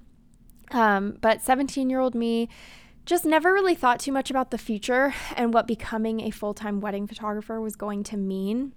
Um, 0.71 1.19
but 1.21 1.43
17 1.43 1.91
year 1.91 2.01
old 2.01 2.15
me 2.15 2.49
just 3.05 3.25
never 3.25 3.53
really 3.53 3.75
thought 3.75 4.01
too 4.01 4.13
much 4.13 4.31
about 4.31 4.51
the 4.51 4.59
future 4.59 5.15
and 5.37 5.53
what 5.53 5.67
becoming 5.67 6.21
a 6.21 6.31
full 6.31 6.55
time 6.55 6.81
wedding 6.81 7.07
photographer 7.07 7.61
was 7.61 7.77
going 7.77 8.03
to 8.05 8.17
mean. 8.17 8.73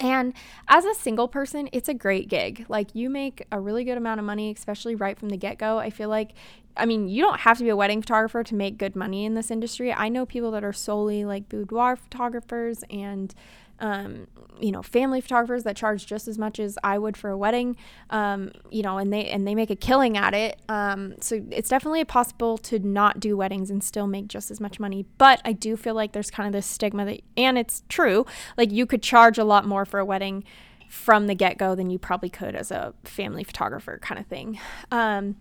And 0.00 0.32
as 0.68 0.84
a 0.84 0.94
single 0.94 1.26
person, 1.26 1.68
it's 1.72 1.88
a 1.88 1.94
great 1.94 2.28
gig. 2.28 2.64
Like, 2.68 2.94
you 2.94 3.10
make 3.10 3.44
a 3.50 3.58
really 3.58 3.82
good 3.82 3.96
amount 3.96 4.20
of 4.20 4.26
money, 4.26 4.52
especially 4.52 4.94
right 4.94 5.18
from 5.18 5.28
the 5.28 5.36
get 5.36 5.58
go. 5.58 5.78
I 5.78 5.90
feel 5.90 6.08
like, 6.08 6.34
I 6.76 6.86
mean, 6.86 7.08
you 7.08 7.20
don't 7.20 7.40
have 7.40 7.58
to 7.58 7.64
be 7.64 7.70
a 7.70 7.76
wedding 7.76 8.00
photographer 8.00 8.44
to 8.44 8.54
make 8.54 8.78
good 8.78 8.94
money 8.94 9.24
in 9.24 9.34
this 9.34 9.50
industry. 9.50 9.92
I 9.92 10.08
know 10.08 10.24
people 10.24 10.52
that 10.52 10.62
are 10.62 10.72
solely 10.72 11.24
like 11.24 11.48
boudoir 11.48 11.96
photographers 11.96 12.84
and 12.90 13.34
um, 13.80 14.26
you 14.60 14.72
know, 14.72 14.82
family 14.82 15.20
photographers 15.20 15.64
that 15.64 15.76
charge 15.76 16.06
just 16.06 16.26
as 16.26 16.38
much 16.38 16.58
as 16.58 16.78
I 16.82 16.98
would 16.98 17.16
for 17.16 17.30
a 17.30 17.36
wedding, 17.36 17.76
um, 18.10 18.50
you 18.70 18.82
know, 18.82 18.98
and 18.98 19.12
they 19.12 19.26
and 19.26 19.46
they 19.46 19.54
make 19.54 19.70
a 19.70 19.76
killing 19.76 20.16
at 20.16 20.34
it. 20.34 20.60
Um, 20.68 21.14
so 21.20 21.44
it's 21.50 21.68
definitely 21.68 22.04
possible 22.04 22.58
to 22.58 22.78
not 22.78 23.20
do 23.20 23.36
weddings 23.36 23.70
and 23.70 23.82
still 23.82 24.06
make 24.06 24.28
just 24.28 24.50
as 24.50 24.60
much 24.60 24.80
money. 24.80 25.06
But 25.16 25.40
I 25.44 25.52
do 25.52 25.76
feel 25.76 25.94
like 25.94 26.12
there's 26.12 26.30
kind 26.30 26.46
of 26.46 26.52
this 26.52 26.66
stigma 26.66 27.04
that, 27.04 27.20
and 27.36 27.56
it's 27.56 27.82
true, 27.88 28.26
like 28.56 28.72
you 28.72 28.86
could 28.86 29.02
charge 29.02 29.38
a 29.38 29.44
lot 29.44 29.66
more 29.66 29.84
for 29.84 30.00
a 30.00 30.04
wedding 30.04 30.44
from 30.88 31.26
the 31.26 31.34
get 31.34 31.58
go 31.58 31.74
than 31.74 31.90
you 31.90 31.98
probably 31.98 32.30
could 32.30 32.56
as 32.56 32.70
a 32.70 32.94
family 33.04 33.44
photographer 33.44 33.98
kind 34.02 34.18
of 34.18 34.26
thing. 34.26 34.58
Um, 34.90 35.36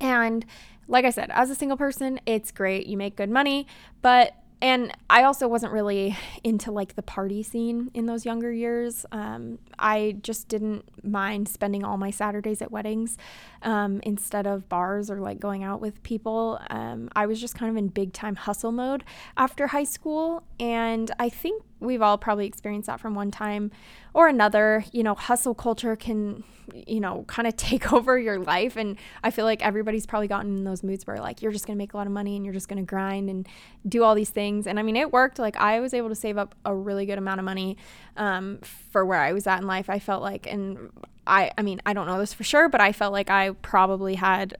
and 0.00 0.46
like 0.88 1.04
I 1.04 1.10
said, 1.10 1.30
as 1.32 1.50
a 1.50 1.54
single 1.54 1.76
person, 1.76 2.18
it's 2.26 2.50
great. 2.50 2.86
You 2.86 2.96
make 2.96 3.14
good 3.14 3.30
money, 3.30 3.66
but 4.02 4.34
and 4.62 4.92
I 5.08 5.22
also 5.22 5.48
wasn't 5.48 5.72
really 5.72 6.16
into 6.44 6.70
like 6.70 6.94
the 6.94 7.02
party 7.02 7.42
scene 7.42 7.90
in 7.94 8.06
those 8.06 8.26
younger 8.26 8.52
years. 8.52 9.06
Um, 9.10 9.58
I 9.78 10.16
just 10.22 10.48
didn't 10.48 10.84
mind 11.04 11.48
spending 11.48 11.82
all 11.82 11.96
my 11.96 12.10
Saturdays 12.10 12.60
at 12.60 12.70
weddings 12.70 13.16
um, 13.62 14.00
instead 14.02 14.46
of 14.46 14.68
bars 14.68 15.10
or 15.10 15.20
like 15.20 15.40
going 15.40 15.64
out 15.64 15.80
with 15.80 16.02
people. 16.02 16.60
Um, 16.68 17.08
I 17.16 17.26
was 17.26 17.40
just 17.40 17.54
kind 17.54 17.70
of 17.70 17.76
in 17.76 17.88
big 17.88 18.12
time 18.12 18.36
hustle 18.36 18.72
mode 18.72 19.02
after 19.36 19.68
high 19.68 19.84
school. 19.84 20.42
And 20.58 21.10
I 21.18 21.30
think 21.30 21.62
we've 21.80 22.02
all 22.02 22.18
probably 22.18 22.46
experienced 22.46 22.86
that 22.86 23.00
from 23.00 23.14
one 23.14 23.30
time 23.30 23.70
or 24.14 24.28
another. 24.28 24.84
You 24.92 25.02
know, 25.02 25.14
hustle 25.14 25.54
culture 25.54 25.96
can, 25.96 26.44
you 26.74 27.00
know, 27.00 27.24
kind 27.26 27.48
of 27.48 27.56
take 27.56 27.92
over 27.92 28.18
your 28.18 28.38
life. 28.38 28.76
And 28.76 28.96
I 29.24 29.30
feel 29.30 29.44
like 29.44 29.64
everybody's 29.64 30.06
probably 30.06 30.28
gotten 30.28 30.58
in 30.58 30.64
those 30.64 30.82
moods 30.82 31.06
where 31.06 31.18
like 31.18 31.42
you're 31.42 31.52
just 31.52 31.66
going 31.66 31.76
to 31.76 31.82
make 31.82 31.94
a 31.94 31.96
lot 31.96 32.06
of 32.06 32.12
money 32.12 32.36
and 32.36 32.44
you're 32.44 32.54
just 32.54 32.68
going 32.68 32.84
to 32.84 32.88
grind 32.88 33.28
and 33.28 33.48
do 33.88 34.04
all 34.04 34.14
these 34.14 34.30
things. 34.30 34.66
And 34.66 34.78
I 34.78 34.82
mean, 34.82 34.96
it 34.96 35.12
worked. 35.12 35.38
Like 35.38 35.56
I 35.56 35.80
was 35.80 35.94
able 35.94 36.10
to 36.10 36.14
save 36.14 36.38
up 36.38 36.54
a 36.64 36.74
really 36.74 37.06
good 37.06 37.18
amount 37.18 37.40
of 37.40 37.44
money 37.44 37.76
um, 38.16 38.58
for 38.62 39.04
where 39.04 39.20
I 39.20 39.32
was 39.32 39.46
at 39.46 39.60
in 39.60 39.66
life. 39.66 39.90
I 39.90 39.98
felt 39.98 40.22
like, 40.22 40.46
and 40.46 40.90
I, 41.26 41.50
I 41.56 41.62
mean, 41.62 41.80
I 41.86 41.92
don't 41.92 42.06
know 42.06 42.18
this 42.18 42.34
for 42.34 42.44
sure, 42.44 42.68
but 42.68 42.80
I 42.80 42.92
felt 42.92 43.12
like 43.12 43.30
I 43.30 43.50
probably 43.50 44.16
had 44.16 44.56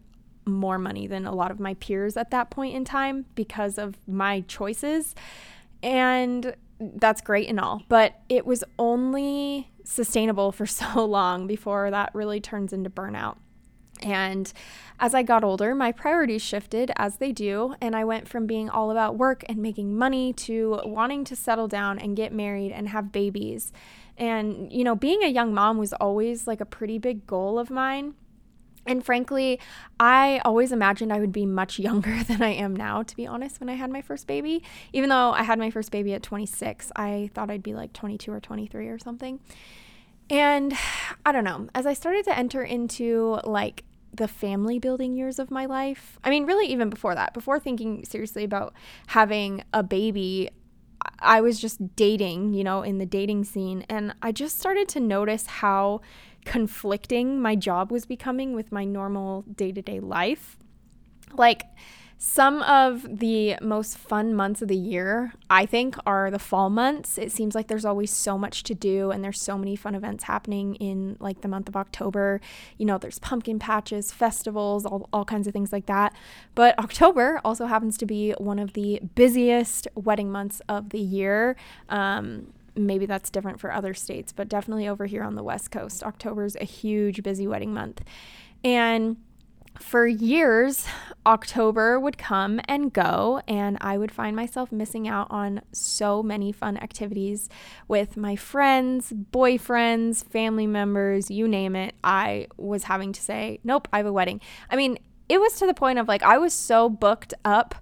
more 0.46 0.78
money 0.78 1.06
than 1.06 1.26
a 1.26 1.34
lot 1.34 1.50
of 1.50 1.60
my 1.60 1.74
peers 1.74 2.16
at 2.16 2.30
that 2.30 2.50
point 2.50 2.74
in 2.74 2.84
time 2.84 3.26
because 3.34 3.78
of 3.78 3.96
my 4.06 4.40
choices. 4.42 5.14
And 5.82 6.54
that's 6.80 7.20
great 7.20 7.48
and 7.48 7.60
all, 7.60 7.82
but 7.88 8.20
it 8.28 8.46
was 8.46 8.64
only 8.78 9.70
sustainable 9.84 10.52
for 10.52 10.66
so 10.66 11.04
long 11.04 11.46
before 11.46 11.90
that 11.90 12.10
really 12.14 12.40
turns 12.40 12.72
into 12.72 12.90
burnout. 12.90 13.36
And 14.02 14.50
as 14.98 15.14
I 15.14 15.22
got 15.22 15.44
older, 15.44 15.74
my 15.74 15.92
priorities 15.92 16.40
shifted 16.40 16.90
as 16.96 17.16
they 17.16 17.32
do, 17.32 17.74
and 17.82 17.94
I 17.94 18.04
went 18.04 18.28
from 18.28 18.46
being 18.46 18.70
all 18.70 18.90
about 18.90 19.16
work 19.16 19.44
and 19.46 19.58
making 19.58 19.96
money 19.96 20.32
to 20.34 20.80
wanting 20.84 21.24
to 21.24 21.36
settle 21.36 21.68
down 21.68 21.98
and 21.98 22.16
get 22.16 22.32
married 22.32 22.72
and 22.72 22.88
have 22.88 23.12
babies. 23.12 23.72
And, 24.16 24.72
you 24.72 24.84
know, 24.84 24.94
being 24.94 25.22
a 25.22 25.28
young 25.28 25.52
mom 25.52 25.78
was 25.78 25.92
always 25.94 26.46
like 26.46 26.60
a 26.60 26.66
pretty 26.66 26.98
big 26.98 27.26
goal 27.26 27.58
of 27.58 27.70
mine. 27.70 28.14
And 28.86 29.04
frankly, 29.04 29.60
I 29.98 30.40
always 30.44 30.72
imagined 30.72 31.12
I 31.12 31.20
would 31.20 31.32
be 31.32 31.46
much 31.46 31.78
younger 31.88 32.22
than 32.24 32.42
I 32.42 32.50
am 32.50 32.74
now, 32.74 33.02
to 33.02 33.16
be 33.16 33.26
honest, 33.26 33.60
when 33.60 33.68
I 33.68 33.74
had 33.74 33.90
my 33.90 34.02
first 34.02 34.26
baby. 34.26 34.62
Even 34.92 35.10
though 35.10 35.32
I 35.32 35.42
had 35.42 35.58
my 35.58 35.70
first 35.70 35.90
baby 35.90 36.14
at 36.14 36.22
26, 36.22 36.92
I 36.96 37.30
thought 37.34 37.50
I'd 37.50 37.62
be 37.62 37.74
like 37.74 37.92
22 37.92 38.32
or 38.32 38.40
23 38.40 38.88
or 38.88 38.98
something. 38.98 39.40
And 40.28 40.72
I 41.26 41.32
don't 41.32 41.44
know, 41.44 41.68
as 41.74 41.86
I 41.86 41.92
started 41.92 42.24
to 42.24 42.36
enter 42.36 42.62
into 42.62 43.40
like 43.44 43.84
the 44.12 44.28
family 44.28 44.78
building 44.78 45.14
years 45.14 45.38
of 45.38 45.50
my 45.50 45.66
life, 45.66 46.18
I 46.24 46.30
mean, 46.30 46.46
really, 46.46 46.66
even 46.66 46.90
before 46.90 47.14
that, 47.14 47.34
before 47.34 47.58
thinking 47.58 48.04
seriously 48.04 48.44
about 48.44 48.74
having 49.08 49.62
a 49.72 49.82
baby, 49.82 50.50
I 51.20 51.40
was 51.40 51.60
just 51.60 51.96
dating, 51.96 52.54
you 52.54 52.64
know, 52.64 52.82
in 52.82 52.98
the 52.98 53.06
dating 53.06 53.44
scene. 53.44 53.84
And 53.88 54.14
I 54.22 54.32
just 54.32 54.58
started 54.58 54.88
to 54.90 55.00
notice 55.00 55.46
how 55.46 56.00
conflicting 56.44 57.40
my 57.40 57.54
job 57.54 57.90
was 57.90 58.06
becoming 58.06 58.54
with 58.54 58.72
my 58.72 58.84
normal 58.84 59.42
day 59.42 59.72
to 59.72 59.82
day 59.82 60.00
life. 60.00 60.58
Like, 61.32 61.64
some 62.22 62.60
of 62.64 63.20
the 63.20 63.56
most 63.62 63.96
fun 63.96 64.34
months 64.34 64.60
of 64.60 64.68
the 64.68 64.76
year, 64.76 65.32
I 65.48 65.64
think, 65.64 65.96
are 66.04 66.30
the 66.30 66.38
fall 66.38 66.68
months. 66.68 67.16
It 67.16 67.32
seems 67.32 67.54
like 67.54 67.68
there's 67.68 67.86
always 67.86 68.10
so 68.10 68.36
much 68.36 68.62
to 68.64 68.74
do 68.74 69.10
and 69.10 69.24
there's 69.24 69.40
so 69.40 69.56
many 69.56 69.74
fun 69.74 69.94
events 69.94 70.24
happening 70.24 70.74
in 70.74 71.16
like 71.18 71.40
the 71.40 71.48
month 71.48 71.66
of 71.66 71.76
October. 71.76 72.42
You 72.76 72.84
know, 72.84 72.98
there's 72.98 73.18
pumpkin 73.20 73.58
patches, 73.58 74.12
festivals, 74.12 74.84
all, 74.84 75.08
all 75.14 75.24
kinds 75.24 75.46
of 75.46 75.54
things 75.54 75.72
like 75.72 75.86
that. 75.86 76.14
But 76.54 76.78
October 76.78 77.40
also 77.42 77.64
happens 77.64 77.96
to 77.96 78.04
be 78.04 78.32
one 78.32 78.58
of 78.58 78.74
the 78.74 79.00
busiest 79.14 79.88
wedding 79.94 80.30
months 80.30 80.60
of 80.68 80.90
the 80.90 81.00
year. 81.00 81.56
Um, 81.88 82.52
maybe 82.76 83.06
that's 83.06 83.30
different 83.30 83.60
for 83.60 83.72
other 83.72 83.94
states, 83.94 84.32
but 84.32 84.48
definitely 84.48 84.88
over 84.88 85.06
here 85.06 85.22
on 85.22 85.34
the 85.34 85.42
West 85.42 85.70
Coast, 85.70 86.02
October 86.02 86.44
is 86.44 86.56
a 86.60 86.64
huge 86.64 87.22
busy 87.22 87.46
wedding 87.46 87.72
month. 87.72 88.02
And 88.62 89.16
for 89.78 90.06
years, 90.06 90.86
October 91.24 91.98
would 91.98 92.18
come 92.18 92.60
and 92.66 92.92
go, 92.92 93.40
and 93.46 93.78
I 93.80 93.96
would 93.96 94.12
find 94.12 94.36
myself 94.36 94.72
missing 94.72 95.08
out 95.08 95.28
on 95.30 95.62
so 95.72 96.22
many 96.22 96.52
fun 96.52 96.76
activities 96.76 97.48
with 97.88 98.16
my 98.16 98.36
friends, 98.36 99.12
boyfriends, 99.12 100.24
family 100.24 100.66
members, 100.66 101.30
you 101.30 101.48
name 101.48 101.76
it. 101.76 101.94
I 102.04 102.48
was 102.56 102.84
having 102.84 103.12
to 103.12 103.22
say, 103.22 103.60
Nope, 103.64 103.88
I 103.92 103.98
have 103.98 104.06
a 104.06 104.12
wedding. 104.12 104.40
I 104.68 104.76
mean, 104.76 104.98
it 105.28 105.40
was 105.40 105.54
to 105.60 105.66
the 105.66 105.74
point 105.74 105.98
of 105.98 106.08
like, 106.08 106.22
I 106.22 106.38
was 106.38 106.52
so 106.52 106.88
booked 106.88 107.32
up 107.44 107.74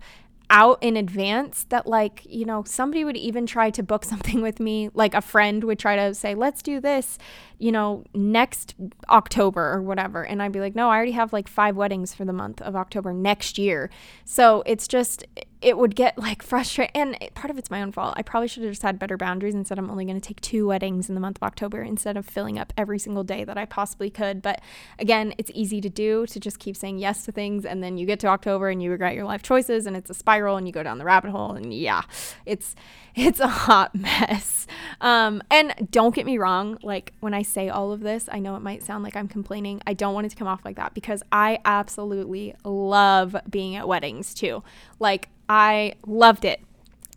out 0.50 0.82
in 0.82 0.96
advance 0.96 1.64
that 1.68 1.86
like 1.86 2.22
you 2.28 2.44
know 2.44 2.62
somebody 2.64 3.04
would 3.04 3.16
even 3.16 3.46
try 3.46 3.70
to 3.70 3.82
book 3.82 4.04
something 4.12 4.40
with 4.40 4.60
me 4.60 4.90
like 4.94 5.14
a 5.14 5.20
friend 5.20 5.64
would 5.64 5.78
try 5.78 5.96
to 5.96 6.14
say 6.14 6.34
let's 6.34 6.62
do 6.62 6.80
this 6.80 7.18
you 7.58 7.70
know 7.70 8.04
next 8.14 8.74
october 9.10 9.72
or 9.72 9.82
whatever. 9.82 10.24
And 10.24 10.42
i'd 10.42 10.52
be 10.52 10.60
like 10.60 10.74
no 10.74 10.88
i 10.88 10.96
already 10.96 11.12
have 11.12 11.32
like 11.32 11.48
five 11.48 11.76
weddings 11.76 12.14
for 12.14 12.24
the 12.24 12.32
month 12.32 12.60
of 12.62 12.76
october 12.76 13.12
next 13.12 13.58
year. 13.58 13.90
So 14.24 14.62
it's 14.66 14.88
just 14.88 15.24
it 15.60 15.76
would 15.76 15.96
get 15.96 16.16
like 16.16 16.42
frustrating 16.42 16.94
and 16.94 17.34
part 17.34 17.50
of 17.50 17.58
it's 17.58 17.70
my 17.70 17.82
own 17.82 17.90
fault. 17.90 18.14
I 18.16 18.22
probably 18.22 18.48
should 18.48 18.62
have 18.62 18.72
just 18.72 18.82
had 18.82 18.98
better 18.98 19.16
boundaries 19.16 19.54
and 19.54 19.66
said 19.66 19.78
i'm 19.78 19.90
only 19.90 20.04
going 20.04 20.20
to 20.20 20.26
take 20.26 20.40
two 20.40 20.66
weddings 20.68 21.08
in 21.08 21.14
the 21.14 21.20
month 21.20 21.38
of 21.38 21.42
october 21.42 21.82
instead 21.82 22.16
of 22.16 22.24
filling 22.26 22.58
up 22.58 22.72
every 22.76 22.98
single 22.98 23.24
day 23.24 23.44
that 23.44 23.58
i 23.58 23.64
possibly 23.64 24.10
could. 24.10 24.40
But 24.40 24.60
again 24.98 25.34
it's 25.38 25.50
easy 25.54 25.80
to 25.80 25.88
do 25.88 26.26
to 26.26 26.40
just 26.40 26.58
keep 26.58 26.76
saying 26.76 26.98
yes 26.98 27.24
to 27.24 27.32
things 27.32 27.64
and 27.64 27.82
then 27.82 27.98
you 27.98 28.06
get 28.06 28.20
to 28.20 28.28
october 28.28 28.68
and 28.68 28.82
you 28.82 28.90
regret 28.90 29.14
your 29.14 29.24
life 29.24 29.42
choices 29.42 29.86
and 29.86 29.96
it's 29.96 30.10
a 30.10 30.14
spiral 30.14 30.56
and 30.56 30.66
you 30.66 30.72
go 30.72 30.82
down 30.82 30.98
the 30.98 31.04
rabbit 31.04 31.30
hole 31.30 31.52
and 31.52 31.74
yeah 31.74 32.02
it's 32.46 32.74
it's 33.14 33.40
a 33.40 33.48
hot 33.48 33.94
mess. 33.96 34.66
Um, 35.00 35.42
and 35.50 35.88
don't 35.90 36.14
get 36.14 36.24
me 36.24 36.38
wrong 36.38 36.78
like 36.82 37.12
when 37.20 37.34
i 37.34 37.42
say 37.42 37.68
all 37.68 37.90
of 37.90 38.00
this 38.00 38.28
i 38.30 38.38
know 38.38 38.54
it 38.54 38.60
might 38.60 38.84
sound 38.84 39.02
like 39.02 39.16
i'm 39.16 39.28
complaining. 39.28 39.82
I 39.86 39.94
don't 39.94 40.14
want 40.14 40.26
it 40.26 40.30
to 40.30 40.36
come 40.36 40.46
off 40.48 40.64
like 40.64 40.76
that 40.76 40.94
because 40.94 41.22
i 41.32 41.58
absolutely 41.64 42.54
love 42.64 43.36
being 43.50 43.74
at 43.74 43.88
weddings 43.88 44.34
too. 44.34 44.62
Like 45.00 45.30
I 45.48 45.94
loved 46.06 46.44
it. 46.44 46.60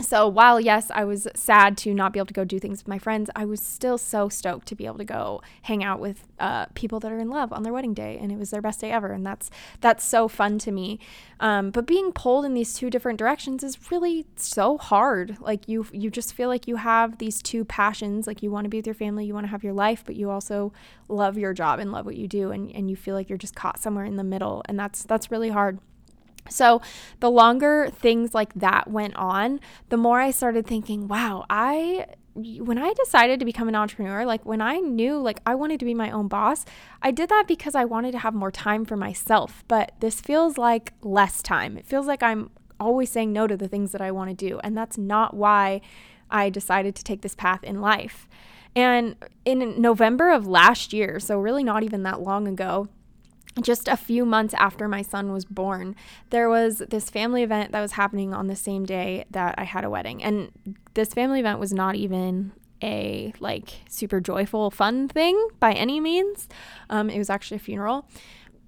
So 0.01 0.27
while 0.27 0.59
yes, 0.59 0.89
I 0.89 1.03
was 1.03 1.27
sad 1.35 1.77
to 1.79 1.93
not 1.93 2.11
be 2.11 2.19
able 2.19 2.27
to 2.27 2.33
go 2.33 2.43
do 2.43 2.59
things 2.59 2.79
with 2.79 2.87
my 2.87 2.97
friends, 2.97 3.29
I 3.35 3.45
was 3.45 3.61
still 3.61 3.97
so 3.97 4.29
stoked 4.29 4.67
to 4.69 4.75
be 4.75 4.85
able 4.85 4.97
to 4.97 5.05
go 5.05 5.41
hang 5.63 5.83
out 5.83 5.99
with 5.99 6.27
uh, 6.39 6.65
people 6.73 6.99
that 7.01 7.11
are 7.11 7.19
in 7.19 7.29
love 7.29 7.53
on 7.53 7.63
their 7.63 7.73
wedding 7.73 7.93
day, 7.93 8.17
and 8.19 8.31
it 8.31 8.37
was 8.37 8.49
their 8.49 8.61
best 8.61 8.81
day 8.81 8.91
ever, 8.91 9.11
and 9.11 9.25
that's 9.25 9.51
that's 9.79 10.03
so 10.03 10.27
fun 10.27 10.57
to 10.59 10.71
me. 10.71 10.99
Um, 11.39 11.69
but 11.71 11.85
being 11.85 12.11
pulled 12.11 12.45
in 12.45 12.53
these 12.53 12.73
two 12.73 12.89
different 12.89 13.19
directions 13.19 13.63
is 13.63 13.91
really 13.91 14.25
so 14.35 14.77
hard. 14.77 15.37
Like 15.39 15.67
you 15.67 15.85
you 15.91 16.09
just 16.09 16.33
feel 16.33 16.49
like 16.49 16.67
you 16.67 16.77
have 16.77 17.19
these 17.19 17.41
two 17.41 17.63
passions, 17.63 18.25
like 18.25 18.41
you 18.41 18.49
want 18.49 18.65
to 18.65 18.69
be 18.69 18.77
with 18.77 18.87
your 18.87 18.95
family, 18.95 19.25
you 19.25 19.33
want 19.33 19.45
to 19.45 19.51
have 19.51 19.63
your 19.63 19.73
life, 19.73 20.03
but 20.05 20.15
you 20.15 20.31
also 20.31 20.73
love 21.09 21.37
your 21.37 21.53
job 21.53 21.79
and 21.79 21.91
love 21.91 22.05
what 22.05 22.15
you 22.15 22.27
do, 22.27 22.51
and 22.51 22.71
and 22.75 22.89
you 22.89 22.95
feel 22.95 23.13
like 23.13 23.29
you're 23.29 23.37
just 23.37 23.55
caught 23.55 23.79
somewhere 23.79 24.05
in 24.05 24.15
the 24.15 24.23
middle, 24.23 24.63
and 24.65 24.79
that's 24.79 25.03
that's 25.03 25.29
really 25.29 25.49
hard. 25.49 25.79
So, 26.51 26.81
the 27.19 27.31
longer 27.31 27.89
things 27.91 28.33
like 28.33 28.53
that 28.55 28.89
went 28.89 29.15
on, 29.15 29.59
the 29.89 29.97
more 29.97 30.19
I 30.19 30.31
started 30.31 30.67
thinking, 30.67 31.07
wow, 31.07 31.45
I 31.49 32.05
when 32.33 32.77
I 32.77 32.93
decided 32.93 33.39
to 33.39 33.45
become 33.45 33.67
an 33.67 33.75
entrepreneur, 33.75 34.25
like 34.25 34.45
when 34.45 34.61
I 34.61 34.77
knew 34.77 35.17
like 35.17 35.41
I 35.45 35.55
wanted 35.55 35.79
to 35.81 35.85
be 35.85 35.93
my 35.93 36.11
own 36.11 36.27
boss, 36.27 36.65
I 37.01 37.11
did 37.11 37.29
that 37.29 37.45
because 37.47 37.75
I 37.75 37.85
wanted 37.85 38.13
to 38.13 38.19
have 38.19 38.33
more 38.33 38.51
time 38.51 38.85
for 38.85 38.95
myself. 38.95 39.63
But 39.67 39.93
this 39.99 40.21
feels 40.21 40.57
like 40.57 40.93
less 41.01 41.41
time. 41.41 41.77
It 41.77 41.85
feels 41.85 42.07
like 42.07 42.23
I'm 42.23 42.51
always 42.79 43.11
saying 43.11 43.33
no 43.33 43.47
to 43.47 43.57
the 43.57 43.67
things 43.67 43.91
that 43.91 44.01
I 44.01 44.11
want 44.11 44.29
to 44.29 44.35
do, 44.35 44.59
and 44.63 44.77
that's 44.77 44.97
not 44.97 45.33
why 45.33 45.81
I 46.29 46.49
decided 46.49 46.95
to 46.95 47.03
take 47.03 47.21
this 47.21 47.35
path 47.35 47.63
in 47.63 47.81
life. 47.81 48.27
And 48.75 49.15
in 49.43 49.81
November 49.81 50.31
of 50.31 50.47
last 50.47 50.93
year, 50.93 51.19
so 51.19 51.37
really 51.37 51.63
not 51.63 51.83
even 51.83 52.03
that 52.03 52.21
long 52.21 52.47
ago, 52.47 52.87
just 53.59 53.87
a 53.87 53.97
few 53.97 54.25
months 54.25 54.53
after 54.53 54.87
my 54.87 55.01
son 55.01 55.33
was 55.33 55.45
born, 55.45 55.95
there 56.29 56.47
was 56.47 56.79
this 56.89 57.09
family 57.09 57.43
event 57.43 57.71
that 57.71 57.81
was 57.81 57.93
happening 57.93 58.33
on 58.33 58.47
the 58.47 58.55
same 58.55 58.85
day 58.85 59.25
that 59.31 59.55
I 59.57 59.63
had 59.63 59.83
a 59.83 59.89
wedding. 59.89 60.23
And 60.23 60.51
this 60.93 61.13
family 61.13 61.41
event 61.41 61.59
was 61.59 61.73
not 61.73 61.95
even 61.95 62.53
a 62.83 63.33
like 63.39 63.81
super 63.89 64.19
joyful, 64.19 64.71
fun 64.71 65.07
thing 65.07 65.49
by 65.59 65.73
any 65.73 65.99
means. 65.99 66.47
Um, 66.89 67.09
it 67.09 67.17
was 67.17 67.29
actually 67.29 67.57
a 67.57 67.61
funeral. 67.61 68.07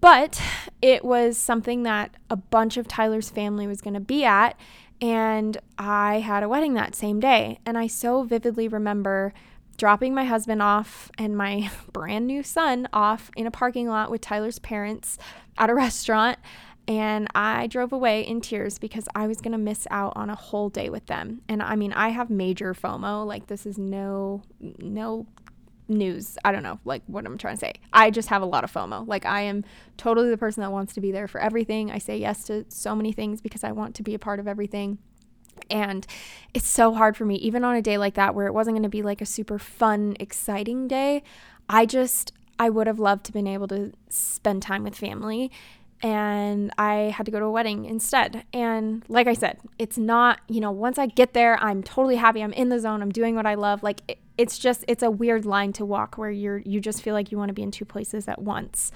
But 0.01 0.41
it 0.81 1.05
was 1.05 1.37
something 1.37 1.83
that 1.83 2.15
a 2.29 2.35
bunch 2.35 2.75
of 2.75 2.89
Tyler's 2.89 3.29
family 3.29 3.67
was 3.67 3.79
going 3.79 3.93
to 3.93 4.01
be 4.01 4.25
at. 4.25 4.59
And 5.01 5.57
I 5.77 6.19
had 6.19 6.43
a 6.43 6.49
wedding 6.49 6.73
that 6.73 6.93
same 6.93 7.21
day. 7.21 7.59
And 7.65 7.77
I 7.77 7.87
so 7.87 8.23
vividly 8.23 8.67
remember 8.67 9.33
dropping 9.77 10.13
my 10.13 10.25
husband 10.25 10.61
off 10.61 11.11
and 11.17 11.37
my 11.37 11.69
brand 11.93 12.27
new 12.27 12.43
son 12.43 12.87
off 12.93 13.31
in 13.35 13.47
a 13.47 13.51
parking 13.51 13.87
lot 13.87 14.11
with 14.11 14.21
Tyler's 14.21 14.59
parents 14.59 15.17
at 15.57 15.69
a 15.69 15.75
restaurant. 15.75 16.39
And 16.85 17.29
I 17.33 17.67
drove 17.67 17.93
away 17.93 18.27
in 18.27 18.41
tears 18.41 18.77
because 18.77 19.07
I 19.15 19.25
was 19.25 19.39
going 19.39 19.53
to 19.53 19.57
miss 19.57 19.87
out 19.89 20.13
on 20.17 20.29
a 20.29 20.35
whole 20.35 20.67
day 20.67 20.89
with 20.89 21.05
them. 21.05 21.41
And 21.47 21.63
I 21.63 21.77
mean, 21.77 21.93
I 21.93 22.09
have 22.09 22.29
major 22.29 22.73
FOMO. 22.73 23.25
Like, 23.25 23.47
this 23.47 23.65
is 23.65 23.77
no, 23.77 24.41
no 24.59 25.25
news. 25.87 26.37
I 26.43 26.51
don't 26.51 26.63
know, 26.63 26.79
like 26.85 27.03
what 27.07 27.25
I'm 27.25 27.37
trying 27.37 27.55
to 27.55 27.59
say. 27.59 27.73
I 27.91 28.09
just 28.09 28.29
have 28.29 28.41
a 28.41 28.45
lot 28.45 28.63
of 28.63 28.71
FOMO. 28.71 29.07
Like 29.07 29.25
I 29.25 29.41
am 29.41 29.63
totally 29.97 30.29
the 30.29 30.37
person 30.37 30.61
that 30.61 30.71
wants 30.71 30.93
to 30.93 31.01
be 31.01 31.11
there 31.11 31.27
for 31.27 31.39
everything. 31.39 31.91
I 31.91 31.97
say 31.97 32.17
yes 32.17 32.43
to 32.45 32.65
so 32.69 32.95
many 32.95 33.11
things 33.11 33.41
because 33.41 33.63
I 33.63 33.71
want 33.71 33.95
to 33.95 34.03
be 34.03 34.13
a 34.13 34.19
part 34.19 34.39
of 34.39 34.47
everything. 34.47 34.97
And 35.69 36.05
it's 36.53 36.67
so 36.67 36.93
hard 36.93 37.17
for 37.17 37.25
me, 37.25 37.35
even 37.35 37.63
on 37.63 37.75
a 37.75 37.81
day 37.81 37.97
like 37.97 38.15
that 38.15 38.35
where 38.35 38.47
it 38.47 38.53
wasn't 38.53 38.75
going 38.75 38.83
to 38.83 38.89
be 38.89 39.01
like 39.01 39.21
a 39.21 39.25
super 39.25 39.57
fun, 39.57 40.15
exciting 40.19 40.87
day. 40.87 41.23
I 41.69 41.85
just, 41.85 42.33
I 42.59 42.69
would 42.69 42.87
have 42.87 42.99
loved 42.99 43.25
to 43.25 43.31
been 43.31 43.47
able 43.47 43.67
to 43.69 43.91
spend 44.09 44.61
time 44.61 44.83
with 44.83 44.95
family 44.95 45.51
and 46.03 46.69
I 46.77 47.13
had 47.15 47.25
to 47.27 47.31
go 47.31 47.39
to 47.39 47.45
a 47.45 47.51
wedding 47.51 47.85
instead. 47.85 48.43
And 48.53 49.05
like 49.07 49.25
I 49.25 49.33
said, 49.33 49.59
it's 49.79 49.97
not, 49.97 50.41
you 50.49 50.59
know, 50.59 50.69
once 50.69 50.97
I 50.97 51.05
get 51.05 51.33
there, 51.33 51.57
I'm 51.63 51.81
totally 51.81 52.17
happy. 52.17 52.43
I'm 52.43 52.51
in 52.51 52.67
the 52.67 52.77
zone. 52.77 53.01
I'm 53.01 53.11
doing 53.11 53.35
what 53.35 53.45
I 53.45 53.55
love. 53.55 53.83
Like 53.83 54.01
it, 54.09 54.19
it's 54.37 54.59
just 54.59 54.83
it's 54.89 55.01
a 55.01 55.09
weird 55.09 55.45
line 55.45 55.71
to 55.73 55.85
walk 55.85 56.17
where 56.17 56.29
you're 56.29 56.57
you 56.57 56.81
just 56.81 57.01
feel 57.01 57.13
like 57.13 57.31
you 57.31 57.37
want 57.37 57.49
to 57.49 57.53
be 57.53 57.63
in 57.63 57.71
two 57.71 57.85
places 57.85 58.27
at 58.27 58.41
once. 58.41 58.91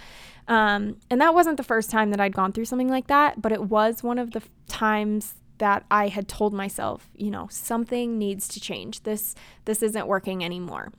Um, 0.50 0.98
and 1.10 1.22
that 1.22 1.34
wasn't 1.34 1.56
the 1.56 1.64
first 1.64 1.90
time 1.90 2.12
that 2.12 2.20
I'd 2.20 2.36
gone 2.36 2.52
through 2.52 2.66
something 2.66 2.90
like 2.90 3.08
that, 3.08 3.42
but 3.42 3.54
it 3.54 3.64
was 3.64 4.04
one 4.04 4.20
of 4.20 4.32
the 4.32 4.42
times 4.68 5.36
that 5.58 5.86
I 5.90 6.08
had 6.08 6.28
told 6.28 6.54
myself, 6.54 7.10
you 7.16 7.32
know, 7.32 7.48
something 7.50 8.18
needs 8.18 8.48
to 8.50 8.60
change. 8.60 9.04
This 9.04 9.36
this 9.66 9.82
isn't 9.82 10.08
working 10.08 10.44
anymore. 10.44 10.92